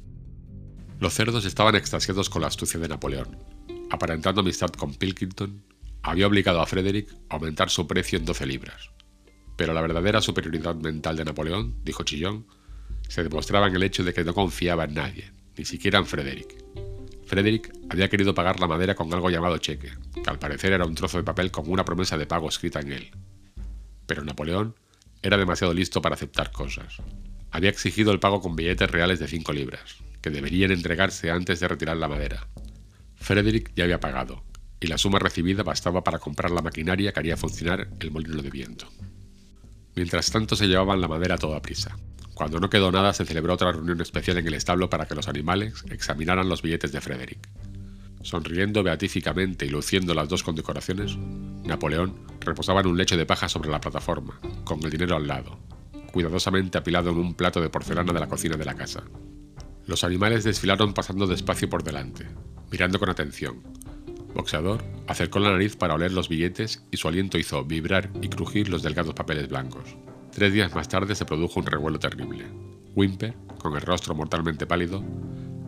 Los 0.99 1.13
cerdos 1.13 1.45
estaban 1.45 1.75
extasiados 1.75 2.29
con 2.29 2.41
la 2.41 2.49
astucia 2.49 2.79
de 2.79 2.89
Napoleón. 2.89 3.37
Aparentando 3.89 4.41
amistad 4.41 4.69
con 4.69 4.93
Pilkington, 4.93 5.63
había 6.03 6.27
obligado 6.27 6.61
a 6.61 6.65
Frederick 6.65 7.09
a 7.29 7.35
aumentar 7.35 7.69
su 7.69 7.87
precio 7.87 8.19
en 8.19 8.25
12 8.25 8.45
libras. 8.45 8.91
Pero 9.59 9.73
la 9.73 9.81
verdadera 9.81 10.21
superioridad 10.21 10.75
mental 10.75 11.17
de 11.17 11.25
Napoleón, 11.25 11.75
dijo 11.83 12.03
Chillón, 12.03 12.45
se 13.09 13.23
demostraba 13.23 13.67
en 13.67 13.75
el 13.75 13.83
hecho 13.83 14.05
de 14.05 14.13
que 14.13 14.23
no 14.23 14.33
confiaba 14.33 14.85
en 14.85 14.93
nadie, 14.93 15.33
ni 15.57 15.65
siquiera 15.65 15.99
en 15.99 16.05
Frederick. 16.05 16.63
Frederick 17.25 17.69
había 17.89 18.07
querido 18.07 18.33
pagar 18.33 18.61
la 18.61 18.67
madera 18.67 18.95
con 18.95 19.13
algo 19.13 19.29
llamado 19.29 19.57
cheque, 19.57 19.91
que 20.13 20.29
al 20.29 20.39
parecer 20.39 20.71
era 20.71 20.85
un 20.85 20.95
trozo 20.95 21.17
de 21.17 21.25
papel 21.25 21.51
con 21.51 21.69
una 21.69 21.83
promesa 21.83 22.17
de 22.17 22.25
pago 22.25 22.47
escrita 22.47 22.79
en 22.79 22.93
él. 22.93 23.11
Pero 24.05 24.23
Napoleón 24.23 24.75
era 25.21 25.35
demasiado 25.35 25.73
listo 25.73 26.01
para 26.01 26.15
aceptar 26.15 26.53
cosas. 26.53 26.95
Había 27.51 27.69
exigido 27.69 28.13
el 28.13 28.21
pago 28.21 28.39
con 28.39 28.55
billetes 28.55 28.89
reales 28.89 29.19
de 29.19 29.27
5 29.27 29.51
libras, 29.51 29.97
que 30.21 30.29
deberían 30.29 30.71
entregarse 30.71 31.31
antes 31.31 31.59
de 31.59 31.67
retirar 31.67 31.97
la 31.97 32.07
madera. 32.07 32.47
Frederick 33.15 33.73
ya 33.75 33.83
había 33.83 33.99
pagado, 33.99 34.41
y 34.79 34.87
la 34.87 34.97
suma 34.97 35.19
recibida 35.19 35.63
bastaba 35.63 36.01
para 36.01 36.19
comprar 36.19 36.49
la 36.49 36.61
maquinaria 36.61 37.11
que 37.11 37.19
haría 37.19 37.35
funcionar 37.35 37.89
el 37.99 38.11
molino 38.11 38.41
de 38.41 38.51
viento. 38.51 38.87
Mientras 39.95 40.31
tanto 40.31 40.55
se 40.55 40.67
llevaban 40.67 41.01
la 41.01 41.07
madera 41.07 41.35
a 41.35 41.37
toda 41.37 41.61
prisa. 41.61 41.97
Cuando 42.33 42.59
no 42.59 42.69
quedó 42.69 42.91
nada 42.91 43.13
se 43.13 43.25
celebró 43.25 43.53
otra 43.53 43.71
reunión 43.71 43.99
especial 43.99 44.37
en 44.37 44.47
el 44.47 44.53
establo 44.53 44.89
para 44.89 45.05
que 45.05 45.15
los 45.15 45.27
animales 45.27 45.83
examinaran 45.89 46.47
los 46.47 46.61
billetes 46.61 46.91
de 46.91 47.01
Frederick. 47.01 47.49
Sonriendo 48.21 48.83
beatíficamente 48.83 49.65
y 49.65 49.69
luciendo 49.69 50.13
las 50.13 50.29
dos 50.29 50.43
condecoraciones, 50.43 51.17
Napoleón 51.63 52.15
reposaba 52.39 52.81
en 52.81 52.87
un 52.87 52.97
lecho 52.97 53.17
de 53.17 53.25
paja 53.25 53.49
sobre 53.49 53.69
la 53.69 53.81
plataforma, 53.81 54.39
con 54.63 54.83
el 54.83 54.89
dinero 54.89 55.15
al 55.15 55.27
lado, 55.27 55.59
cuidadosamente 56.11 56.77
apilado 56.77 57.11
en 57.11 57.17
un 57.17 57.33
plato 57.33 57.61
de 57.61 57.69
porcelana 57.69 58.13
de 58.13 58.19
la 58.19 58.27
cocina 58.27 58.57
de 58.57 58.65
la 58.65 58.75
casa. 58.75 59.03
Los 59.85 60.03
animales 60.03 60.43
desfilaron 60.43 60.93
pasando 60.93 61.27
despacio 61.27 61.69
por 61.69 61.83
delante, 61.83 62.27
mirando 62.71 62.99
con 62.99 63.09
atención, 63.09 63.63
Boxeador 64.33 64.83
acercó 65.07 65.39
la 65.39 65.51
nariz 65.51 65.75
para 65.75 65.95
oler 65.95 66.11
los 66.11 66.29
billetes 66.29 66.83
y 66.91 66.97
su 66.97 67.07
aliento 67.07 67.37
hizo 67.37 67.63
vibrar 67.65 68.09
y 68.21 68.29
crujir 68.29 68.69
los 68.69 68.83
delgados 68.83 69.13
papeles 69.13 69.47
blancos. 69.49 69.97
Tres 70.31 70.53
días 70.53 70.73
más 70.75 70.87
tarde 70.87 71.15
se 71.15 71.25
produjo 71.25 71.59
un 71.59 71.65
revuelo 71.65 71.99
terrible. 71.99 72.45
Wimper, 72.95 73.35
con 73.59 73.75
el 73.75 73.81
rostro 73.81 74.15
mortalmente 74.15 74.67
pálido, 74.67 75.03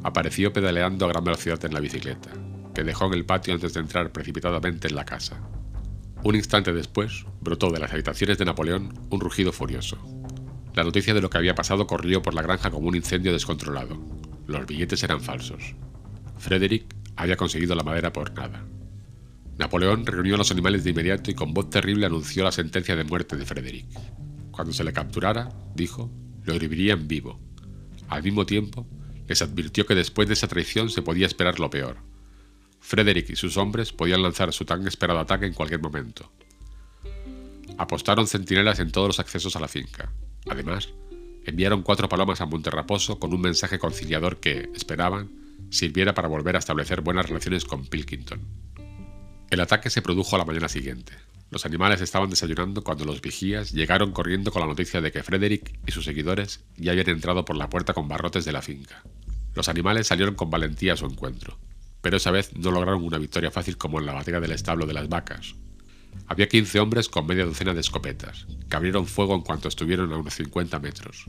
apareció 0.03 0.53
pedaleando 0.53 1.05
a 1.05 1.09
gran 1.09 1.23
velocidad 1.23 1.63
en 1.65 1.73
la 1.73 1.79
bicicleta, 1.79 2.29
que 2.73 2.83
dejó 2.83 3.05
en 3.07 3.13
el 3.13 3.25
patio 3.25 3.53
antes 3.53 3.73
de 3.73 3.79
entrar 3.79 4.11
precipitadamente 4.11 4.87
en 4.87 4.95
la 4.95 5.05
casa. 5.05 5.41
Un 6.23 6.35
instante 6.35 6.71
después, 6.71 7.25
brotó 7.41 7.71
de 7.71 7.79
las 7.79 7.91
habitaciones 7.91 8.37
de 8.37 8.45
Napoleón 8.45 8.93
un 9.09 9.19
rugido 9.19 9.51
furioso. 9.51 9.97
La 10.75 10.83
noticia 10.83 11.13
de 11.13 11.21
lo 11.21 11.29
que 11.29 11.37
había 11.37 11.55
pasado 11.55 11.87
corrió 11.87 12.21
por 12.21 12.33
la 12.33 12.43
granja 12.43 12.69
como 12.69 12.87
un 12.87 12.95
incendio 12.95 13.33
descontrolado. 13.33 13.97
Los 14.45 14.65
billetes 14.67 15.03
eran 15.03 15.19
falsos. 15.19 15.75
Frederick 16.37 17.00
había 17.15 17.37
conseguido 17.37 17.75
la 17.75 17.83
madera 17.83 18.13
por 18.13 18.33
nada. 18.33 18.65
Napoleón 19.57 20.05
reunió 20.05 20.35
a 20.35 20.37
los 20.39 20.51
animales 20.51 20.83
de 20.83 20.89
inmediato 20.89 21.29
y 21.29 21.35
con 21.35 21.53
voz 21.53 21.69
terrible 21.69 22.05
anunció 22.05 22.43
la 22.43 22.51
sentencia 22.51 22.95
de 22.95 23.03
muerte 23.03 23.35
de 23.35 23.45
Frederick. 23.45 23.87
Cuando 24.51 24.73
se 24.73 24.83
le 24.83 24.93
capturara, 24.93 25.49
dijo, 25.75 26.11
lo 26.43 26.55
en 26.55 27.07
vivo. 27.07 27.39
Al 28.07 28.23
mismo 28.23 28.45
tiempo, 28.45 28.87
les 29.27 29.41
advirtió 29.41 29.85
que 29.85 29.95
después 29.95 30.27
de 30.27 30.33
esa 30.33 30.47
traición 30.47 30.89
se 30.89 31.01
podía 31.01 31.27
esperar 31.27 31.59
lo 31.59 31.69
peor. 31.69 31.97
Frederick 32.79 33.29
y 33.29 33.35
sus 33.35 33.57
hombres 33.57 33.93
podían 33.93 34.23
lanzar 34.23 34.51
su 34.51 34.65
tan 34.65 34.87
esperado 34.87 35.19
ataque 35.19 35.45
en 35.45 35.53
cualquier 35.53 35.81
momento. 35.81 36.31
Apostaron 37.77 38.27
centinelas 38.27 38.79
en 38.79 38.91
todos 38.91 39.07
los 39.07 39.19
accesos 39.19 39.55
a 39.55 39.59
la 39.59 39.67
finca. 39.67 40.11
Además, 40.49 40.89
enviaron 41.45 41.83
cuatro 41.83 42.09
palomas 42.09 42.41
a 42.41 42.45
Monterraposo 42.45 43.19
con 43.19 43.33
un 43.33 43.41
mensaje 43.41 43.79
conciliador 43.79 44.39
que, 44.39 44.69
esperaban, 44.75 45.40
sirviera 45.71 46.13
para 46.13 46.27
volver 46.27 46.55
a 46.55 46.59
establecer 46.59 47.01
buenas 47.01 47.27
relaciones 47.27 47.65
con 47.65 47.87
Pilkington. 47.87 48.39
El 49.49 49.61
ataque 49.61 49.89
se 49.89 50.01
produjo 50.01 50.35
a 50.35 50.39
la 50.39 50.45
mañana 50.45 50.69
siguiente. 50.69 51.13
Los 51.49 51.65
animales 51.65 51.99
estaban 51.99 52.29
desayunando 52.29 52.83
cuando 52.83 53.03
los 53.03 53.21
vigías 53.21 53.71
llegaron 53.71 54.11
corriendo 54.11 54.51
con 54.51 54.61
la 54.61 54.67
noticia 54.67 55.01
de 55.01 55.11
que 55.11 55.23
Frederick 55.23 55.79
y 55.85 55.91
sus 55.91 56.05
seguidores 56.05 56.63
ya 56.77 56.91
habían 56.91 57.09
entrado 57.09 57.43
por 57.43 57.57
la 57.57 57.69
puerta 57.69 57.93
con 57.93 58.07
barrotes 58.07 58.45
de 58.45 58.53
la 58.53 58.61
finca. 58.61 59.03
Los 59.53 59.67
animales 59.67 60.07
salieron 60.07 60.35
con 60.35 60.49
valentía 60.49 60.93
a 60.93 60.97
su 60.97 61.05
encuentro, 61.05 61.57
pero 62.01 62.17
esa 62.17 62.31
vez 62.31 62.55
no 62.55 62.71
lograron 62.71 63.03
una 63.03 63.17
victoria 63.17 63.51
fácil 63.51 63.77
como 63.77 63.99
en 63.99 64.05
la 64.05 64.13
batalla 64.13 64.39
del 64.39 64.53
establo 64.53 64.85
de 64.85 64.93
las 64.93 65.09
vacas. 65.09 65.55
Había 66.27 66.47
15 66.47 66.79
hombres 66.79 67.09
con 67.09 67.27
media 67.27 67.45
docena 67.45 67.73
de 67.73 67.81
escopetas, 67.81 68.47
que 68.69 68.75
abrieron 68.77 69.05
fuego 69.05 69.35
en 69.35 69.41
cuanto 69.41 69.67
estuvieron 69.67 70.13
a 70.13 70.17
unos 70.17 70.35
50 70.35 70.79
metros. 70.79 71.25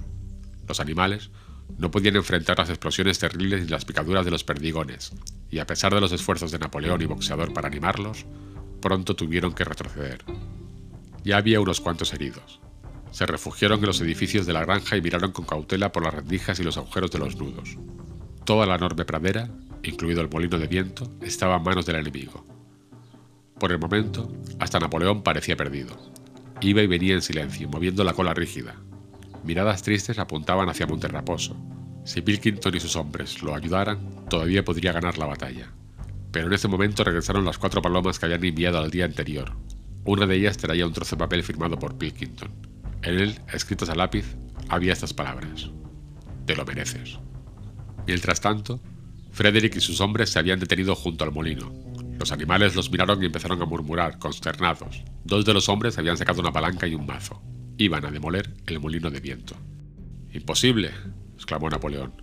Los 0.68 0.78
animales 0.78 1.30
no 1.78 1.90
podían 1.90 2.16
enfrentar 2.16 2.58
las 2.58 2.70
explosiones 2.70 3.18
terribles 3.18 3.62
ni 3.62 3.68
las 3.68 3.84
picaduras 3.84 4.24
de 4.24 4.30
los 4.30 4.44
perdigones, 4.44 5.12
y 5.50 5.58
a 5.58 5.66
pesar 5.66 5.94
de 5.94 6.00
los 6.00 6.12
esfuerzos 6.12 6.50
de 6.52 6.58
Napoleón 6.58 7.02
y 7.02 7.06
Boxeador 7.06 7.52
para 7.52 7.68
animarlos, 7.68 8.26
pronto 8.80 9.16
tuvieron 9.16 9.52
que 9.52 9.64
retroceder. 9.64 10.24
Ya 11.24 11.38
había 11.38 11.60
unos 11.60 11.80
cuantos 11.80 12.12
heridos. 12.12 12.60
Se 13.10 13.26
refugiaron 13.26 13.80
en 13.80 13.86
los 13.86 14.00
edificios 14.00 14.46
de 14.46 14.52
la 14.52 14.64
granja 14.64 14.96
y 14.96 15.02
miraron 15.02 15.32
con 15.32 15.44
cautela 15.44 15.92
por 15.92 16.02
las 16.02 16.14
rendijas 16.14 16.58
y 16.58 16.64
los 16.64 16.76
agujeros 16.76 17.10
de 17.10 17.18
los 17.18 17.36
nudos. 17.36 17.76
Toda 18.44 18.66
la 18.66 18.76
enorme 18.76 19.04
pradera, 19.04 19.50
incluido 19.82 20.20
el 20.20 20.30
molino 20.30 20.58
de 20.58 20.66
viento, 20.66 21.12
estaba 21.20 21.56
en 21.56 21.62
manos 21.62 21.86
del 21.86 21.96
enemigo. 21.96 22.46
Por 23.58 23.70
el 23.70 23.78
momento, 23.78 24.32
hasta 24.58 24.80
Napoleón 24.80 25.22
parecía 25.22 25.56
perdido. 25.56 25.96
Iba 26.60 26.82
y 26.82 26.86
venía 26.86 27.14
en 27.14 27.22
silencio, 27.22 27.68
moviendo 27.68 28.02
la 28.02 28.14
cola 28.14 28.34
rígida, 28.34 28.76
Miradas 29.44 29.82
tristes 29.82 30.18
apuntaban 30.18 30.68
hacia 30.68 30.86
Monterraposo. 30.86 31.56
Si 32.04 32.22
Pilkington 32.22 32.76
y 32.76 32.80
sus 32.80 32.94
hombres 32.96 33.42
lo 33.42 33.54
ayudaran, 33.54 34.26
todavía 34.28 34.64
podría 34.64 34.92
ganar 34.92 35.18
la 35.18 35.26
batalla. 35.26 35.72
Pero 36.30 36.46
en 36.46 36.52
ese 36.52 36.68
momento 36.68 37.02
regresaron 37.02 37.44
las 37.44 37.58
cuatro 37.58 37.82
palomas 37.82 38.18
que 38.18 38.26
habían 38.26 38.44
enviado 38.44 38.78
al 38.78 38.90
día 38.90 39.04
anterior. 39.04 39.52
Una 40.04 40.26
de 40.26 40.36
ellas 40.36 40.56
traía 40.56 40.86
un 40.86 40.92
trozo 40.92 41.16
de 41.16 41.20
papel 41.20 41.42
firmado 41.42 41.78
por 41.78 41.98
Pilkington. 41.98 42.50
En 43.02 43.18
él, 43.18 43.40
escritos 43.52 43.88
a 43.88 43.94
lápiz, 43.94 44.36
había 44.68 44.92
estas 44.92 45.12
palabras. 45.12 45.70
Te 46.46 46.56
lo 46.56 46.64
mereces. 46.64 47.18
Mientras 48.06 48.40
tanto, 48.40 48.80
Frederick 49.32 49.76
y 49.76 49.80
sus 49.80 50.00
hombres 50.00 50.30
se 50.30 50.38
habían 50.38 50.60
detenido 50.60 50.94
junto 50.94 51.24
al 51.24 51.32
molino. 51.32 51.72
Los 52.18 52.30
animales 52.30 52.76
los 52.76 52.90
miraron 52.90 53.22
y 53.22 53.26
empezaron 53.26 53.60
a 53.60 53.66
murmurar, 53.66 54.18
consternados. 54.18 55.02
Dos 55.24 55.44
de 55.44 55.54
los 55.54 55.68
hombres 55.68 55.98
habían 55.98 56.16
sacado 56.16 56.40
una 56.40 56.52
palanca 56.52 56.86
y 56.86 56.94
un 56.94 57.06
mazo 57.06 57.42
iban 57.78 58.04
a 58.04 58.10
demoler 58.10 58.54
el 58.66 58.80
molino 58.80 59.10
de 59.10 59.20
viento. 59.20 59.56
Imposible, 60.32 60.90
exclamó 61.34 61.68
Napoleón. 61.68 62.22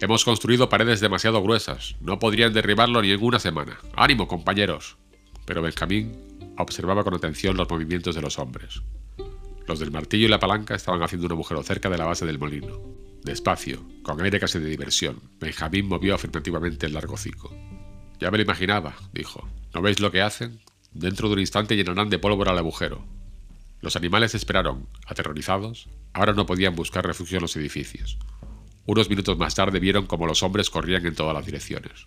Hemos 0.00 0.24
construido 0.24 0.68
paredes 0.68 1.00
demasiado 1.00 1.42
gruesas. 1.42 1.96
No 2.00 2.18
podrían 2.18 2.52
derribarlo 2.52 3.02
ni 3.02 3.12
en 3.12 3.22
una 3.22 3.38
semana. 3.38 3.78
¡Ánimo, 3.94 4.26
compañeros! 4.26 4.96
Pero 5.44 5.62
Benjamín 5.62 6.12
observaba 6.58 7.04
con 7.04 7.14
atención 7.14 7.56
los 7.56 7.70
movimientos 7.70 8.14
de 8.14 8.22
los 8.22 8.38
hombres. 8.38 8.82
Los 9.66 9.78
del 9.78 9.92
martillo 9.92 10.26
y 10.26 10.28
la 10.28 10.40
palanca 10.40 10.74
estaban 10.74 11.02
haciendo 11.02 11.26
un 11.26 11.32
agujero 11.32 11.62
cerca 11.62 11.88
de 11.88 11.98
la 11.98 12.04
base 12.04 12.26
del 12.26 12.38
molino. 12.38 12.80
Despacio, 13.22 13.84
con 14.02 14.20
aire 14.20 14.40
casi 14.40 14.58
de 14.58 14.68
diversión, 14.68 15.20
Benjamín 15.38 15.86
movió 15.86 16.16
afirmativamente 16.16 16.86
el 16.86 16.94
largo 16.94 17.14
hocico. 17.14 17.54
Ya 18.18 18.30
me 18.30 18.38
lo 18.38 18.42
imaginaba, 18.42 18.96
dijo. 19.12 19.48
¿No 19.72 19.82
veis 19.82 20.00
lo 20.00 20.10
que 20.10 20.22
hacen? 20.22 20.60
Dentro 20.92 21.28
de 21.28 21.34
un 21.34 21.40
instante 21.40 21.76
llenarán 21.76 22.10
de 22.10 22.18
pólvora 22.18 22.52
el 22.52 22.58
agujero. 22.58 23.04
Los 23.82 23.96
animales 23.96 24.34
esperaron, 24.36 24.88
aterrorizados. 25.06 25.88
Ahora 26.12 26.32
no 26.32 26.46
podían 26.46 26.76
buscar 26.76 27.04
refugio 27.04 27.38
en 27.38 27.42
los 27.42 27.56
edificios. 27.56 28.16
Unos 28.86 29.10
minutos 29.10 29.36
más 29.36 29.56
tarde 29.56 29.80
vieron 29.80 30.06
como 30.06 30.26
los 30.26 30.44
hombres 30.44 30.70
corrían 30.70 31.04
en 31.04 31.16
todas 31.16 31.34
las 31.34 31.44
direcciones. 31.44 32.06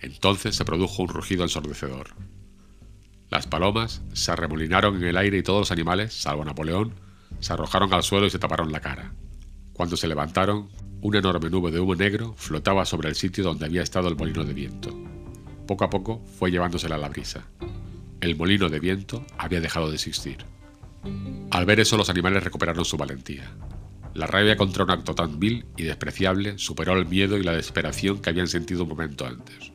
Entonces 0.00 0.56
se 0.56 0.64
produjo 0.64 1.02
un 1.02 1.08
rugido 1.08 1.44
ensordecedor. 1.44 2.08
Las 3.30 3.46
palomas 3.46 4.02
se 4.12 4.32
arremolinaron 4.32 4.96
en 4.96 5.04
el 5.04 5.16
aire 5.16 5.38
y 5.38 5.42
todos 5.44 5.60
los 5.60 5.70
animales, 5.70 6.12
salvo 6.14 6.44
Napoleón, 6.44 6.94
se 7.38 7.52
arrojaron 7.52 7.94
al 7.94 8.02
suelo 8.02 8.26
y 8.26 8.30
se 8.30 8.40
taparon 8.40 8.72
la 8.72 8.80
cara. 8.80 9.14
Cuando 9.72 9.96
se 9.96 10.08
levantaron, 10.08 10.68
una 11.00 11.20
enorme 11.20 11.48
nube 11.48 11.70
de 11.70 11.78
humo 11.78 11.94
negro 11.94 12.34
flotaba 12.36 12.84
sobre 12.84 13.08
el 13.08 13.14
sitio 13.14 13.44
donde 13.44 13.66
había 13.66 13.82
estado 13.82 14.08
el 14.08 14.16
molino 14.16 14.44
de 14.44 14.52
viento. 14.52 14.90
Poco 15.68 15.84
a 15.84 15.90
poco 15.90 16.24
fue 16.38 16.50
llevándosela 16.50 16.98
la 16.98 17.08
brisa. 17.08 17.46
El 18.20 18.36
molino 18.36 18.68
de 18.68 18.80
viento 18.80 19.24
había 19.38 19.60
dejado 19.60 19.88
de 19.88 19.94
existir. 19.94 20.44
Al 21.50 21.66
ver 21.66 21.80
eso 21.80 21.96
los 21.96 22.10
animales 22.10 22.42
recuperaron 22.42 22.84
su 22.84 22.96
valentía. 22.96 23.50
La 24.14 24.26
rabia 24.26 24.56
contra 24.56 24.84
un 24.84 24.90
acto 24.90 25.14
tan 25.14 25.40
vil 25.40 25.66
y 25.76 25.82
despreciable 25.82 26.58
superó 26.58 26.94
el 26.94 27.06
miedo 27.06 27.36
y 27.36 27.42
la 27.42 27.52
desesperación 27.52 28.20
que 28.20 28.30
habían 28.30 28.46
sentido 28.46 28.84
un 28.84 28.90
momento 28.90 29.26
antes. 29.26 29.72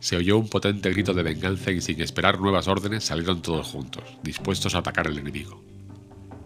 Se 0.00 0.16
oyó 0.16 0.38
un 0.38 0.48
potente 0.48 0.90
grito 0.90 1.14
de 1.14 1.22
venganza 1.22 1.70
y 1.70 1.80
sin 1.80 2.00
esperar 2.00 2.40
nuevas 2.40 2.68
órdenes 2.68 3.04
salieron 3.04 3.42
todos 3.42 3.68
juntos, 3.68 4.04
dispuestos 4.22 4.74
a 4.74 4.78
atacar 4.78 5.08
al 5.08 5.18
enemigo. 5.18 5.64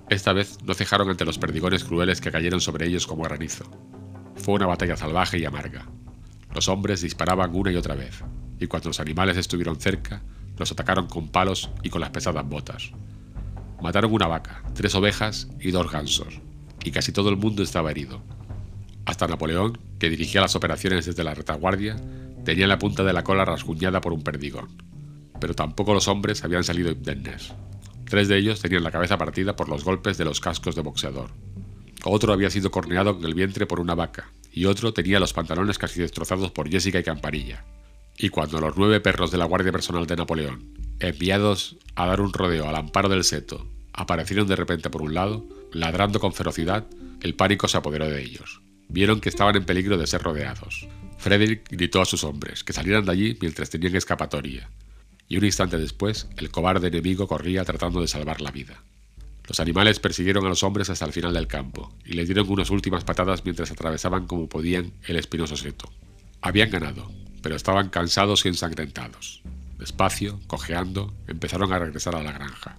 Esta 0.08 0.32
vez 0.32 0.58
no 0.64 0.74
cejaron 0.74 1.08
ante 1.08 1.24
los 1.24 1.38
perdigones 1.38 1.84
crueles 1.84 2.20
que 2.20 2.30
cayeron 2.30 2.60
sobre 2.60 2.86
ellos 2.86 3.06
como 3.06 3.24
granizo. 3.24 3.64
Fue 4.36 4.54
una 4.54 4.66
batalla 4.66 4.96
salvaje 4.96 5.38
y 5.38 5.44
amarga. 5.44 5.86
Los 6.54 6.68
hombres 6.68 7.00
disparaban 7.00 7.54
una 7.54 7.72
y 7.72 7.76
otra 7.76 7.94
vez, 7.94 8.22
y 8.58 8.66
cuando 8.66 8.90
los 8.90 9.00
animales 9.00 9.36
estuvieron 9.36 9.80
cerca, 9.80 10.22
los 10.58 10.70
atacaron 10.70 11.06
con 11.06 11.28
palos 11.28 11.70
y 11.82 11.88
con 11.88 12.02
las 12.02 12.10
pesadas 12.10 12.46
botas, 12.46 12.92
Mataron 13.82 14.12
una 14.12 14.28
vaca, 14.28 14.62
tres 14.74 14.94
ovejas 14.94 15.48
y 15.60 15.72
dos 15.72 15.90
gansos, 15.90 16.40
y 16.84 16.92
casi 16.92 17.10
todo 17.10 17.30
el 17.30 17.36
mundo 17.36 17.64
estaba 17.64 17.90
herido. 17.90 18.22
Hasta 19.06 19.26
Napoleón, 19.26 19.76
que 19.98 20.08
dirigía 20.08 20.40
las 20.40 20.54
operaciones 20.54 21.04
desde 21.04 21.24
la 21.24 21.34
retaguardia, 21.34 21.96
tenía 22.44 22.68
la 22.68 22.78
punta 22.78 23.02
de 23.02 23.12
la 23.12 23.24
cola 23.24 23.44
rasguñada 23.44 24.00
por 24.00 24.12
un 24.12 24.22
perdigón. 24.22 24.68
Pero 25.40 25.54
tampoco 25.54 25.94
los 25.94 26.06
hombres 26.06 26.44
habían 26.44 26.62
salido 26.62 26.92
indemnes. 26.92 27.52
Tres 28.08 28.28
de 28.28 28.38
ellos 28.38 28.60
tenían 28.60 28.84
la 28.84 28.92
cabeza 28.92 29.18
partida 29.18 29.56
por 29.56 29.68
los 29.68 29.82
golpes 29.82 30.16
de 30.16 30.26
los 30.26 30.38
cascos 30.38 30.76
de 30.76 30.82
boxeador. 30.82 31.30
Otro 32.04 32.32
había 32.32 32.50
sido 32.50 32.70
corneado 32.70 33.18
en 33.18 33.24
el 33.24 33.34
vientre 33.34 33.66
por 33.66 33.80
una 33.80 33.96
vaca, 33.96 34.30
y 34.52 34.66
otro 34.66 34.92
tenía 34.92 35.18
los 35.18 35.32
pantalones 35.32 35.78
casi 35.78 36.00
destrozados 36.00 36.52
por 36.52 36.70
Jessica 36.70 37.00
y 37.00 37.04
Campanilla. 37.04 37.64
Y 38.16 38.28
cuando 38.28 38.60
los 38.60 38.76
nueve 38.76 39.00
perros 39.00 39.32
de 39.32 39.38
la 39.38 39.46
Guardia 39.46 39.72
Personal 39.72 40.06
de 40.06 40.16
Napoleón, 40.16 40.81
enviados 41.08 41.76
a 41.94 42.06
dar 42.06 42.20
un 42.20 42.32
rodeo 42.32 42.68
al 42.68 42.76
amparo 42.76 43.08
del 43.08 43.24
seto, 43.24 43.66
aparecieron 43.92 44.46
de 44.48 44.56
repente 44.56 44.90
por 44.90 45.02
un 45.02 45.14
lado, 45.14 45.44
ladrando 45.72 46.20
con 46.20 46.32
ferocidad, 46.32 46.86
el 47.20 47.34
pánico 47.34 47.68
se 47.68 47.76
apoderó 47.76 48.08
de 48.08 48.22
ellos. 48.22 48.60
Vieron 48.88 49.20
que 49.20 49.28
estaban 49.28 49.56
en 49.56 49.64
peligro 49.64 49.98
de 49.98 50.06
ser 50.06 50.22
rodeados. 50.22 50.86
Frederick 51.18 51.68
gritó 51.70 52.00
a 52.00 52.04
sus 52.04 52.24
hombres 52.24 52.64
que 52.64 52.72
salieran 52.72 53.04
de 53.04 53.12
allí 53.12 53.38
mientras 53.40 53.70
tenían 53.70 53.94
escapatoria, 53.96 54.68
y 55.28 55.36
un 55.36 55.44
instante 55.44 55.78
después 55.78 56.28
el 56.36 56.50
cobarde 56.50 56.88
enemigo 56.88 57.26
corría 57.26 57.64
tratando 57.64 58.00
de 58.00 58.08
salvar 58.08 58.40
la 58.40 58.50
vida. 58.50 58.82
Los 59.48 59.60
animales 59.60 59.98
persiguieron 59.98 60.46
a 60.46 60.48
los 60.48 60.62
hombres 60.62 60.90
hasta 60.90 61.04
el 61.04 61.12
final 61.12 61.34
del 61.34 61.46
campo 61.46 61.92
y 62.04 62.12
les 62.12 62.26
dieron 62.28 62.48
unas 62.48 62.70
últimas 62.70 63.04
patadas 63.04 63.44
mientras 63.44 63.70
atravesaban 63.70 64.26
como 64.26 64.48
podían 64.48 64.92
el 65.06 65.16
espinoso 65.16 65.56
seto. 65.56 65.90
Habían 66.40 66.70
ganado, 66.70 67.10
pero 67.42 67.56
estaban 67.56 67.88
cansados 67.88 68.44
y 68.44 68.48
ensangrentados. 68.48 69.42
Despacio, 69.82 70.38
cojeando, 70.46 71.12
empezaron 71.26 71.72
a 71.72 71.78
regresar 71.80 72.14
a 72.14 72.22
la 72.22 72.30
granja. 72.30 72.78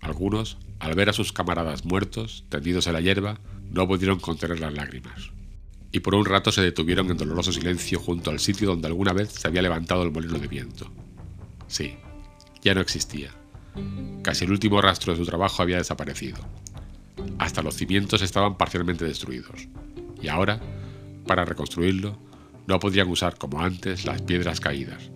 Algunos, 0.00 0.56
al 0.78 0.94
ver 0.94 1.08
a 1.08 1.12
sus 1.12 1.32
camaradas 1.32 1.84
muertos, 1.84 2.44
tendidos 2.48 2.86
en 2.86 2.92
la 2.92 3.00
hierba, 3.00 3.40
no 3.72 3.88
pudieron 3.88 4.20
contener 4.20 4.60
las 4.60 4.72
lágrimas. 4.72 5.32
Y 5.90 5.98
por 5.98 6.14
un 6.14 6.24
rato 6.24 6.52
se 6.52 6.62
detuvieron 6.62 7.10
en 7.10 7.16
doloroso 7.16 7.50
silencio 7.50 7.98
junto 7.98 8.30
al 8.30 8.38
sitio 8.38 8.68
donde 8.68 8.86
alguna 8.86 9.12
vez 9.12 9.32
se 9.32 9.48
había 9.48 9.62
levantado 9.62 10.04
el 10.04 10.12
molino 10.12 10.38
de 10.38 10.46
viento. 10.46 10.88
Sí, 11.66 11.96
ya 12.62 12.72
no 12.72 12.80
existía. 12.80 13.32
Casi 14.22 14.44
el 14.44 14.52
último 14.52 14.80
rastro 14.80 15.12
de 15.12 15.18
su 15.18 15.26
trabajo 15.26 15.60
había 15.60 15.78
desaparecido. 15.78 16.38
Hasta 17.40 17.62
los 17.62 17.74
cimientos 17.74 18.22
estaban 18.22 18.56
parcialmente 18.56 19.04
destruidos. 19.04 19.66
Y 20.22 20.28
ahora, 20.28 20.60
para 21.26 21.44
reconstruirlo, 21.44 22.16
no 22.68 22.78
podían 22.78 23.08
usar 23.08 23.38
como 23.38 23.60
antes 23.60 24.04
las 24.04 24.22
piedras 24.22 24.60
caídas. 24.60 25.10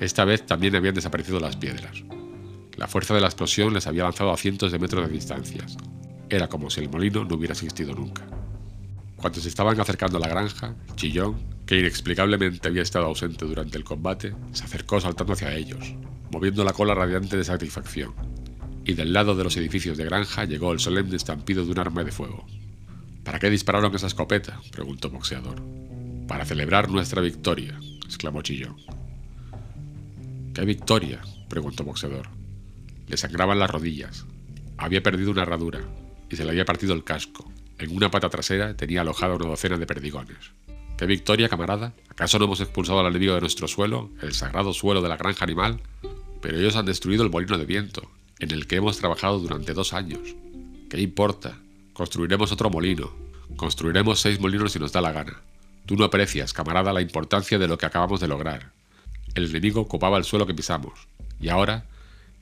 Esta 0.00 0.24
vez 0.24 0.44
también 0.44 0.74
habían 0.76 0.94
desaparecido 0.94 1.40
las 1.40 1.56
piedras. 1.56 2.02
La 2.76 2.88
fuerza 2.88 3.14
de 3.14 3.20
la 3.20 3.28
explosión 3.28 3.72
les 3.72 3.86
había 3.86 4.02
lanzado 4.04 4.32
a 4.32 4.36
cientos 4.36 4.72
de 4.72 4.78
metros 4.78 5.06
de 5.06 5.12
distancias. 5.12 5.76
Era 6.28 6.48
como 6.48 6.70
si 6.70 6.80
el 6.80 6.90
molino 6.90 7.24
no 7.24 7.36
hubiera 7.36 7.52
existido 7.52 7.94
nunca. 7.94 8.26
Cuando 9.16 9.40
se 9.40 9.48
estaban 9.48 9.78
acercando 9.80 10.18
a 10.18 10.20
la 10.20 10.28
granja, 10.28 10.74
Chillón, 10.96 11.36
que 11.66 11.78
inexplicablemente 11.78 12.68
había 12.68 12.82
estado 12.82 13.06
ausente 13.06 13.44
durante 13.44 13.78
el 13.78 13.84
combate, 13.84 14.34
se 14.52 14.64
acercó 14.64 15.00
saltando 15.00 15.32
hacia 15.32 15.54
ellos, 15.54 15.94
moviendo 16.30 16.64
la 16.64 16.72
cola 16.72 16.94
radiante 16.94 17.36
de 17.36 17.44
satisfacción. 17.44 18.12
Y 18.84 18.94
del 18.94 19.12
lado 19.12 19.34
de 19.34 19.44
los 19.44 19.56
edificios 19.56 19.96
de 19.96 20.04
granja 20.04 20.44
llegó 20.44 20.72
el 20.72 20.80
solemne 20.80 21.16
estampido 21.16 21.64
de 21.64 21.70
un 21.70 21.78
arma 21.78 22.04
de 22.04 22.12
fuego. 22.12 22.44
¿Para 23.22 23.38
qué 23.38 23.48
dispararon 23.48 23.94
esa 23.94 24.08
escopeta? 24.08 24.60
preguntó 24.72 25.08
Boxeador. 25.08 25.62
Para 26.28 26.44
celebrar 26.44 26.90
nuestra 26.90 27.22
victoria, 27.22 27.78
exclamó 28.04 28.42
Chillón. 28.42 28.76
¿Qué 30.54 30.64
victoria? 30.64 31.20
preguntó 31.48 31.82
Boxeador. 31.82 32.28
Le 33.08 33.16
sangraban 33.16 33.58
las 33.58 33.68
rodillas. 33.68 34.24
Había 34.76 35.02
perdido 35.02 35.32
una 35.32 35.42
herradura 35.42 35.80
y 36.30 36.36
se 36.36 36.44
le 36.44 36.50
había 36.50 36.64
partido 36.64 36.94
el 36.94 37.02
casco. 37.02 37.50
En 37.80 37.94
una 37.94 38.08
pata 38.08 38.30
trasera 38.30 38.76
tenía 38.76 39.00
alojada 39.00 39.34
una 39.34 39.48
docena 39.48 39.78
de 39.78 39.86
perdigones. 39.86 40.52
¿Qué 40.96 41.06
victoria, 41.06 41.48
camarada? 41.48 41.92
¿Acaso 42.08 42.38
no 42.38 42.44
hemos 42.44 42.60
expulsado 42.60 43.00
al 43.00 43.06
enemigo 43.06 43.34
de 43.34 43.40
nuestro 43.40 43.66
suelo, 43.66 44.12
el 44.22 44.32
sagrado 44.32 44.72
suelo 44.72 45.02
de 45.02 45.08
la 45.08 45.16
granja 45.16 45.44
animal? 45.44 45.80
Pero 46.40 46.56
ellos 46.56 46.76
han 46.76 46.86
destruido 46.86 47.24
el 47.24 47.30
molino 47.30 47.58
de 47.58 47.66
viento, 47.66 48.08
en 48.38 48.52
el 48.52 48.68
que 48.68 48.76
hemos 48.76 48.98
trabajado 48.98 49.40
durante 49.40 49.74
dos 49.74 49.92
años. 49.92 50.36
¿Qué 50.88 51.00
importa? 51.00 51.58
Construiremos 51.94 52.52
otro 52.52 52.70
molino. 52.70 53.12
Construiremos 53.56 54.20
seis 54.20 54.38
molinos 54.38 54.70
si 54.70 54.78
nos 54.78 54.92
da 54.92 55.00
la 55.00 55.10
gana. 55.10 55.42
Tú 55.84 55.96
no 55.96 56.04
aprecias, 56.04 56.52
camarada, 56.52 56.92
la 56.92 57.00
importancia 57.00 57.58
de 57.58 57.66
lo 57.66 57.76
que 57.76 57.86
acabamos 57.86 58.20
de 58.20 58.28
lograr. 58.28 58.72
El 59.34 59.50
enemigo 59.50 59.80
ocupaba 59.80 60.16
el 60.16 60.24
suelo 60.24 60.46
que 60.46 60.54
pisamos, 60.54 61.08
y 61.40 61.48
ahora, 61.48 61.86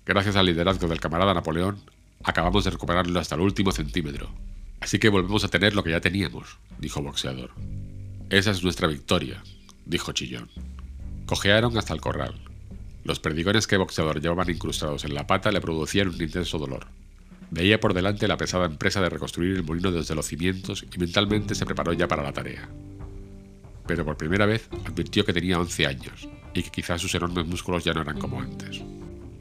gracias 0.04 0.36
al 0.36 0.46
liderazgo 0.46 0.88
del 0.88 1.00
camarada 1.00 1.32
Napoleón, 1.32 1.78
acabamos 2.22 2.64
de 2.64 2.70
recuperarlo 2.70 3.18
hasta 3.18 3.34
el 3.34 3.40
último 3.40 3.72
centímetro. 3.72 4.28
Así 4.80 4.98
que 4.98 5.08
volvemos 5.08 5.42
a 5.44 5.48
tener 5.48 5.74
lo 5.74 5.82
que 5.82 5.90
ya 5.90 6.00
teníamos, 6.00 6.58
dijo 6.78 7.00
Boxeador. 7.00 7.50
Esa 8.28 8.50
es 8.50 8.62
nuestra 8.62 8.88
victoria, 8.88 9.42
dijo 9.86 10.12
Chillón. 10.12 10.50
Cojearon 11.24 11.78
hasta 11.78 11.94
el 11.94 12.00
corral. 12.00 12.34
Los 13.04 13.20
perdigones 13.20 13.66
que 13.66 13.78
Boxeador 13.78 14.20
llevaban 14.20 14.50
incrustados 14.50 15.04
en 15.04 15.14
la 15.14 15.26
pata 15.26 15.50
le 15.50 15.60
producían 15.60 16.08
un 16.08 16.20
intenso 16.20 16.58
dolor. 16.58 16.88
Veía 17.50 17.80
por 17.80 17.94
delante 17.94 18.28
la 18.28 18.36
pesada 18.36 18.66
empresa 18.66 19.00
de 19.00 19.08
reconstruir 19.08 19.56
el 19.56 19.64
molino 19.64 19.92
desde 19.92 20.14
los 20.14 20.26
cimientos 20.26 20.84
y 20.94 20.98
mentalmente 20.98 21.54
se 21.54 21.64
preparó 21.64 21.92
ya 21.92 22.06
para 22.06 22.22
la 22.22 22.32
tarea 22.32 22.68
pero 23.86 24.04
por 24.04 24.16
primera 24.16 24.46
vez 24.46 24.68
advirtió 24.86 25.24
que 25.24 25.32
tenía 25.32 25.58
11 25.58 25.86
años 25.86 26.28
y 26.54 26.62
que 26.62 26.70
quizás 26.70 27.00
sus 27.00 27.14
enormes 27.14 27.46
músculos 27.46 27.84
ya 27.84 27.92
no 27.92 28.02
eran 28.02 28.18
como 28.18 28.40
antes. 28.40 28.82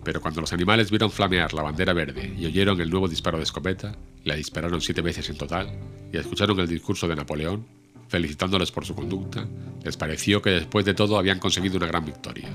Pero 0.04 0.22
cuando 0.22 0.42
los 0.42 0.54
animales 0.54 0.90
vieron 0.90 1.12
flamear 1.12 1.54
la 1.54 1.62
bandera 1.62 1.94
verde 1.94 2.34
y 2.38 2.46
oyeron 2.46 2.82
el 2.82 2.90
nuevo 2.90 3.08
disparo 3.08 3.38
de 3.38 3.44
escopeta, 3.44 3.96
la 4.24 4.36
dispararon 4.36 4.82
siete 4.82 5.02
veces 5.02 5.30
en 5.30 5.38
total, 5.38 5.72
y 6.12 6.18
escucharon 6.18 6.60
el 6.60 6.68
discurso 6.68 7.08
de 7.08 7.16
Napoleón, 7.16 7.66
felicitándoles 8.08 8.72
por 8.72 8.86
su 8.86 8.96
conducta, 8.96 9.48
les 9.84 9.98
pareció 9.98 10.42
que 10.42 10.50
después 10.50 10.86
de 10.86 10.94
todo 10.94 11.18
habían 11.18 11.40
conseguido 11.40 11.78
una 11.78 11.88
gran 11.88 12.06
victoria. 12.06 12.50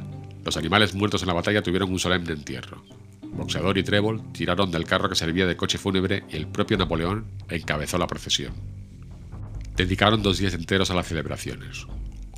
Los 0.44 0.56
animales 0.56 0.94
muertos 0.94 1.22
en 1.22 1.28
la 1.28 1.34
batalla 1.34 1.62
tuvieron 1.62 1.90
un 1.90 1.98
solemne 1.98 2.32
entierro. 2.32 2.82
Boxeador 3.22 3.78
y 3.78 3.82
Trébol 3.82 4.32
tiraron 4.32 4.70
del 4.70 4.84
carro 4.84 5.08
que 5.08 5.14
servía 5.14 5.46
de 5.46 5.56
coche 5.56 5.78
fúnebre 5.78 6.24
y 6.30 6.36
el 6.36 6.46
propio 6.46 6.76
Napoleón 6.76 7.26
encabezó 7.48 7.98
la 7.98 8.06
procesión. 8.06 8.54
Dedicaron 9.76 10.22
dos 10.22 10.38
días 10.38 10.54
enteros 10.54 10.90
a 10.90 10.94
las 10.94 11.06
celebraciones. 11.06 11.86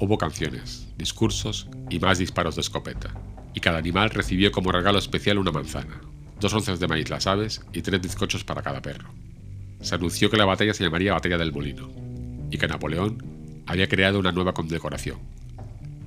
Hubo 0.00 0.16
canciones, 0.16 0.86
discursos 0.96 1.66
y 1.90 1.98
más 1.98 2.18
disparos 2.18 2.54
de 2.54 2.60
escopeta, 2.60 3.12
y 3.52 3.58
cada 3.58 3.78
animal 3.78 4.10
recibió 4.10 4.52
como 4.52 4.70
regalo 4.70 4.96
especial 4.98 5.38
una 5.38 5.50
manzana, 5.50 6.00
dos 6.40 6.54
onzas 6.54 6.78
de 6.78 6.86
maíz 6.86 7.10
las 7.10 7.26
aves 7.26 7.62
y 7.72 7.82
tres 7.82 8.00
bizcochos 8.00 8.44
para 8.44 8.62
cada 8.62 8.80
perro. 8.80 9.10
Se 9.80 9.96
anunció 9.96 10.30
que 10.30 10.36
la 10.36 10.44
batalla 10.44 10.72
se 10.72 10.84
llamaría 10.84 11.14
Batalla 11.14 11.36
del 11.36 11.52
Molino, 11.52 11.90
y 12.48 12.58
que 12.58 12.68
Napoleón 12.68 13.62
había 13.66 13.88
creado 13.88 14.20
una 14.20 14.30
nueva 14.30 14.54
condecoración, 14.54 15.18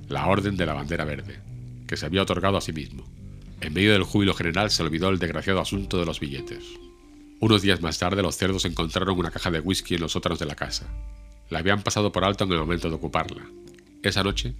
la 0.08 0.26
Orden 0.28 0.56
de 0.56 0.66
la 0.66 0.74
Bandera 0.74 1.04
Verde, 1.04 1.42
que 1.86 1.98
se 1.98 2.06
había 2.06 2.22
otorgado 2.22 2.56
a 2.56 2.62
sí 2.62 2.72
mismo. 2.72 3.04
En 3.60 3.74
medio 3.74 3.92
del 3.92 4.04
júbilo 4.04 4.34
general 4.34 4.72
se 4.72 4.84
olvidó 4.84 5.10
el 5.10 5.20
desgraciado 5.20 5.60
asunto 5.60 6.00
de 6.00 6.06
los 6.06 6.22
billetes. 6.22 6.64
Unos 7.42 7.62
días 7.62 7.82
más 7.82 8.00
tarde 8.00 8.22
los 8.22 8.38
cerdos 8.38 8.64
encontraron 8.64 9.20
una 9.20 9.32
caja 9.32 9.52
de 9.52 9.60
whisky 9.60 9.96
en 9.96 10.02
los 10.02 10.14
sótanos 10.14 10.40
de 10.40 10.46
la 10.46 10.56
casa, 10.56 10.88
la 11.50 11.60
habían 11.60 11.84
pasado 11.84 12.14
por 12.14 12.24
alto 12.24 12.46
en 12.46 12.54
el 12.54 12.60
momento 12.60 12.88
de 12.88 12.96
ocuparla. 12.96 13.44
Esa 14.04 14.24
noche 14.24 14.56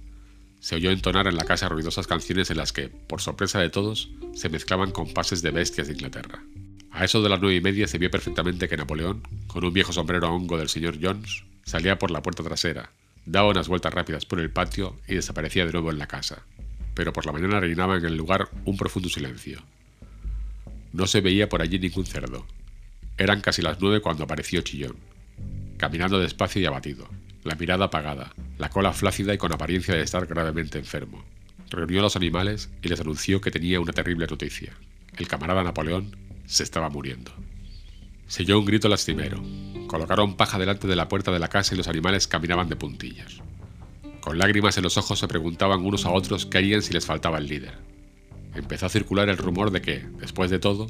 se 0.60 0.76
oyó 0.76 0.90
entonar 0.90 1.26
en 1.26 1.36
la 1.36 1.44
casa 1.44 1.68
ruidosas 1.68 2.06
canciones 2.06 2.50
en 2.50 2.58
las 2.58 2.72
que, 2.72 2.88
por 2.88 3.20
sorpresa 3.20 3.58
de 3.58 3.70
todos, 3.70 4.10
se 4.34 4.48
mezclaban 4.48 4.92
compases 4.92 5.42
de 5.42 5.50
bestias 5.50 5.88
de 5.88 5.94
Inglaterra. 5.94 6.44
A 6.92 7.04
eso 7.04 7.22
de 7.22 7.28
las 7.28 7.40
nueve 7.40 7.56
y 7.56 7.60
media 7.60 7.88
se 7.88 7.98
vio 7.98 8.10
perfectamente 8.10 8.68
que 8.68 8.76
Napoleón, 8.76 9.22
con 9.48 9.64
un 9.64 9.72
viejo 9.72 9.92
sombrero 9.92 10.28
a 10.28 10.30
hongo 10.30 10.58
del 10.58 10.68
señor 10.68 10.98
Jones, 11.02 11.42
salía 11.64 11.98
por 11.98 12.10
la 12.10 12.22
puerta 12.22 12.44
trasera, 12.44 12.92
daba 13.26 13.48
unas 13.48 13.66
vueltas 13.66 13.92
rápidas 13.92 14.26
por 14.26 14.38
el 14.38 14.50
patio 14.50 14.96
y 15.08 15.14
desaparecía 15.14 15.66
de 15.66 15.72
nuevo 15.72 15.90
en 15.90 15.98
la 15.98 16.06
casa. 16.06 16.42
Pero 16.94 17.12
por 17.12 17.26
la 17.26 17.32
mañana 17.32 17.58
reinaba 17.58 17.96
en 17.96 18.04
el 18.04 18.16
lugar 18.16 18.48
un 18.64 18.76
profundo 18.76 19.08
silencio. 19.08 19.62
No 20.92 21.06
se 21.06 21.20
veía 21.20 21.48
por 21.48 21.62
allí 21.62 21.78
ningún 21.78 22.06
cerdo. 22.06 22.46
Eran 23.16 23.40
casi 23.40 23.62
las 23.62 23.80
nueve 23.80 24.00
cuando 24.00 24.24
apareció 24.24 24.60
Chillón 24.60 24.96
caminando 25.82 26.20
despacio 26.20 26.62
y 26.62 26.64
abatido, 26.64 27.08
la 27.44 27.54
mirada 27.56 27.86
apagada, 27.86 28.32
la 28.58 28.70
cola 28.70 28.92
flácida 28.92 29.34
y 29.34 29.38
con 29.38 29.52
apariencia 29.52 29.94
de 29.94 30.02
estar 30.02 30.26
gravemente 30.26 30.78
enfermo. 30.78 31.24
Reunió 31.70 32.00
a 32.00 32.02
los 32.02 32.16
animales 32.16 32.70
y 32.82 32.88
les 32.88 33.00
anunció 33.00 33.40
que 33.40 33.50
tenía 33.50 33.80
una 33.80 33.92
terrible 33.92 34.26
noticia. 34.26 34.72
El 35.16 35.28
camarada 35.28 35.62
Napoleón 35.62 36.16
se 36.46 36.62
estaba 36.62 36.88
muriendo. 36.88 37.32
Se 38.26 38.42
oyó 38.42 38.58
un 38.58 38.66
grito 38.66 38.88
lastimero. 38.88 39.42
Colocaron 39.86 40.36
paja 40.36 40.58
delante 40.58 40.86
de 40.86 40.96
la 40.96 41.08
puerta 41.08 41.32
de 41.32 41.38
la 41.38 41.48
casa 41.48 41.74
y 41.74 41.78
los 41.78 41.88
animales 41.88 42.28
caminaban 42.28 42.68
de 42.68 42.76
puntillas. 42.76 43.38
Con 44.20 44.38
lágrimas 44.38 44.76
en 44.76 44.84
los 44.84 44.96
ojos 44.96 45.18
se 45.18 45.28
preguntaban 45.28 45.84
unos 45.84 46.06
a 46.06 46.10
otros 46.10 46.46
qué 46.46 46.58
harían 46.58 46.82
si 46.82 46.92
les 46.92 47.06
faltaba 47.06 47.38
el 47.38 47.48
líder. 47.48 47.74
Empezó 48.54 48.86
a 48.86 48.90
circular 48.90 49.28
el 49.28 49.38
rumor 49.38 49.70
de 49.70 49.82
que, 49.82 50.06
después 50.20 50.50
de 50.50 50.58
todo, 50.58 50.86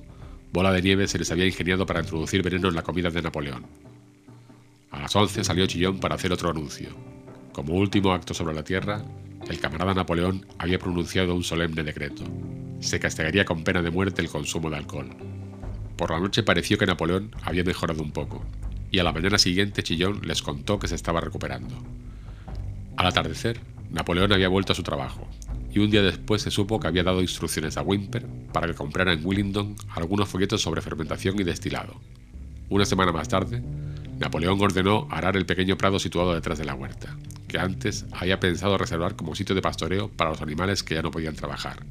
Bola 0.52 0.72
de 0.72 0.82
Nieve 0.82 1.08
se 1.08 1.18
les 1.18 1.30
había 1.30 1.46
ingeniado 1.46 1.86
para 1.86 2.00
introducir 2.00 2.42
veneno 2.42 2.68
en 2.68 2.74
la 2.74 2.82
comida 2.82 3.10
de 3.10 3.22
Napoleón, 3.22 3.66
a 4.92 5.00
las 5.00 5.16
11 5.16 5.42
salió 5.42 5.66
Chillón 5.66 5.98
para 5.98 6.14
hacer 6.14 6.32
otro 6.32 6.50
anuncio. 6.50 6.90
Como 7.52 7.74
último 7.74 8.12
acto 8.12 8.34
sobre 8.34 8.54
la 8.54 8.62
tierra, 8.62 9.02
el 9.48 9.58
camarada 9.58 9.94
Napoleón 9.94 10.46
había 10.58 10.78
pronunciado 10.78 11.34
un 11.34 11.42
solemne 11.42 11.82
decreto. 11.82 12.24
Se 12.80 13.00
castigaría 13.00 13.44
con 13.44 13.64
pena 13.64 13.82
de 13.82 13.90
muerte 13.90 14.22
el 14.22 14.28
consumo 14.28 14.70
de 14.70 14.76
alcohol. 14.76 15.08
Por 15.96 16.10
la 16.10 16.20
noche 16.20 16.42
pareció 16.42 16.78
que 16.78 16.86
Napoleón 16.86 17.30
había 17.42 17.64
mejorado 17.64 18.02
un 18.02 18.12
poco, 18.12 18.44
y 18.90 18.98
a 18.98 19.04
la 19.04 19.12
mañana 19.12 19.38
siguiente 19.38 19.82
Chillón 19.82 20.20
les 20.24 20.42
contó 20.42 20.78
que 20.78 20.88
se 20.88 20.94
estaba 20.94 21.20
recuperando. 21.20 21.74
Al 22.96 23.06
atardecer, 23.06 23.60
Napoleón 23.90 24.32
había 24.32 24.48
vuelto 24.48 24.72
a 24.72 24.76
su 24.76 24.82
trabajo, 24.82 25.26
y 25.72 25.78
un 25.78 25.90
día 25.90 26.02
después 26.02 26.42
se 26.42 26.50
supo 26.50 26.78
que 26.78 26.88
había 26.88 27.02
dado 27.02 27.22
instrucciones 27.22 27.78
a 27.78 27.82
Wimper 27.82 28.26
para 28.52 28.66
que 28.66 28.74
comprara 28.74 29.12
en 29.12 29.24
Willingdon 29.24 29.74
algunos 29.94 30.28
folletos 30.28 30.60
sobre 30.60 30.82
fermentación 30.82 31.40
y 31.40 31.44
destilado. 31.44 32.00
Una 32.68 32.84
semana 32.84 33.12
más 33.12 33.28
tarde, 33.28 33.62
Napoleón 34.22 34.60
ordenó 34.60 35.08
arar 35.10 35.36
el 35.36 35.46
pequeño 35.46 35.76
prado 35.76 35.98
situado 35.98 36.32
detrás 36.32 36.56
de 36.56 36.64
la 36.64 36.76
huerta, 36.76 37.16
que 37.48 37.58
antes 37.58 38.06
había 38.12 38.38
pensado 38.38 38.78
reservar 38.78 39.16
como 39.16 39.34
sitio 39.34 39.56
de 39.56 39.62
pastoreo 39.62 40.10
para 40.10 40.30
los 40.30 40.40
animales 40.40 40.84
que 40.84 40.94
ya 40.94 41.02
no 41.02 41.10
podían 41.10 41.34
trabajar. 41.34 41.84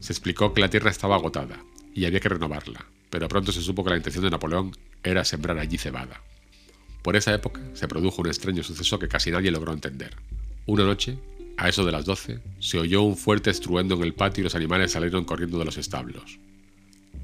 Se 0.00 0.12
explicó 0.12 0.52
que 0.52 0.60
la 0.60 0.70
tierra 0.70 0.90
estaba 0.90 1.14
agotada 1.14 1.62
y 1.94 2.04
había 2.04 2.18
que 2.18 2.28
renovarla, 2.28 2.84
pero 3.10 3.28
pronto 3.28 3.52
se 3.52 3.62
supo 3.62 3.84
que 3.84 3.90
la 3.90 3.96
intención 3.96 4.24
de 4.24 4.30
Napoleón 4.30 4.72
era 5.04 5.24
sembrar 5.24 5.56
allí 5.58 5.78
cebada. 5.78 6.20
Por 7.00 7.14
esa 7.14 7.32
época 7.32 7.60
se 7.74 7.86
produjo 7.86 8.22
un 8.22 8.26
extraño 8.26 8.64
suceso 8.64 8.98
que 8.98 9.06
casi 9.06 9.30
nadie 9.30 9.52
logró 9.52 9.72
entender. 9.72 10.16
Una 10.66 10.82
noche, 10.82 11.16
a 11.58 11.68
eso 11.68 11.84
de 11.84 11.92
las 11.92 12.06
doce, 12.06 12.40
se 12.58 12.80
oyó 12.80 13.02
un 13.02 13.16
fuerte 13.16 13.50
estruendo 13.50 13.94
en 13.94 14.02
el 14.02 14.14
patio 14.14 14.42
y 14.42 14.44
los 14.44 14.56
animales 14.56 14.90
salieron 14.90 15.24
corriendo 15.24 15.60
de 15.60 15.64
los 15.64 15.76
establos. 15.76 16.40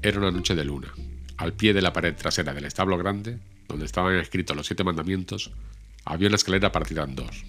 Era 0.01 0.19
una 0.19 0.31
noche 0.31 0.55
de 0.55 0.63
luna. 0.63 0.93
Al 1.35 1.51
pie 1.51 1.73
de 1.73 1.81
la 1.81 1.91
pared 1.91 2.15
trasera 2.15 2.53
del 2.53 2.63
establo 2.63 2.97
grande, 2.97 3.39
donde 3.69 3.85
estaban 3.85 4.15
escritos 4.15 4.57
los 4.57 4.67
siete 4.67 4.83
mandamientos, 4.83 5.51
había 6.03 6.27
una 6.27 6.35
escalera 6.35 6.71
partida 6.71 7.03
en 7.03 7.15
dos. 7.15 7.45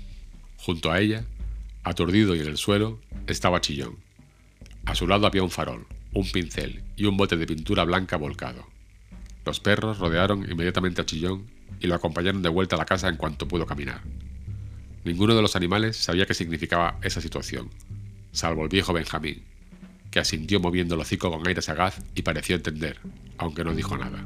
Junto 0.59 0.93
a 0.93 1.01
ella, 1.01 1.25
aturdido 1.83 2.37
y 2.37 2.41
en 2.41 2.47
el 2.47 2.59
suelo, 2.59 3.01
estaba 3.27 3.61
Chillón. 3.61 3.97
A 4.85 4.95
su 4.95 5.09
lado 5.09 5.27
había 5.27 5.43
un 5.43 5.51
farol, 5.51 5.87
un 6.13 6.31
pincel 6.31 6.83
y 6.97 7.07
un 7.07 7.17
bote 7.17 7.37
de 7.37 7.47
pintura 7.47 7.85
blanca 7.85 8.17
volcado. 8.17 8.67
Los 9.47 9.61
perros 9.61 9.99
rodearon 9.99 10.49
inmediatamente 10.51 11.01
a 11.01 11.07
Chillón 11.07 11.47
y 11.81 11.87
lo 11.87 11.95
acompañaron 11.95 12.43
de 12.43 12.51
vuelta 12.51 12.77
a 12.77 12.79
la 12.79 12.85
casa 12.85 13.09
en 13.09 13.17
cuanto 13.17 13.49
pudo 13.49 13.65
caminar. 13.65 14.03
Ninguno 15.05 15.35
de 15.35 15.43
los 15.43 15.57
animales 15.57 15.97
sabía 15.97 16.27
qué 16.27 16.35
significaba 16.35 16.99
esa 17.03 17.23
situación, 17.23 17.71
salvo 18.33 18.65
el 18.65 18.69
viejo 18.69 18.93
Benjamín, 18.93 19.43
que 20.11 20.21
asintió 20.21 20.61
moviendo 20.61 20.95
el 20.95 21.01
hocico 21.01 21.31
con 21.31 21.47
aire 21.49 21.63
sagaz 21.63 22.03
y 22.15 22.21
pareció 22.21 22.57
entender, 22.57 22.99
aunque 23.39 23.65
no 23.65 23.75
dijo 23.75 23.97
nada. 23.97 24.23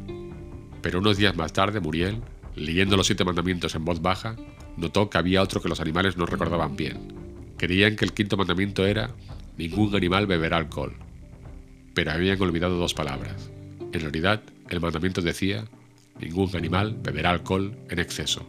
Pero 0.85 0.99
unos 0.99 1.17
días 1.17 1.35
más 1.35 1.55
tarde, 1.55 1.81
Muriel, 1.81 2.21
leyendo 2.57 2.99
los 2.99 3.07
siete 3.07 3.25
mandamientos 3.25 3.75
en 3.75 3.87
voz 3.87 4.03
baja, 4.03 4.37
notó 4.77 5.09
que 5.09 5.17
había 5.17 5.41
otro 5.41 5.63
que 5.63 5.71
los 5.71 5.81
animales 5.81 6.19
no 6.19 6.27
recordaban 6.27 6.77
bien. 6.77 6.99
Creían 7.57 7.97
que 7.97 8.05
el 8.05 8.13
quinto 8.13 8.37
mandamiento 8.37 8.85
era 8.85 9.09
ningún 9.57 9.97
animal 9.97 10.27
beberá 10.27 10.59
alcohol, 10.59 10.95
pero 11.95 12.11
habían 12.11 12.39
olvidado 12.43 12.77
dos 12.77 12.93
palabras. 12.93 13.51
En 13.95 14.01
realidad, 14.03 14.43
el 14.69 14.83
mandamiento 14.83 15.23
decía 15.23 15.65
ningún 16.21 16.55
animal 16.55 16.95
beberá 17.03 17.31
alcohol 17.31 17.75
en 17.89 17.99
exceso. 17.99 18.47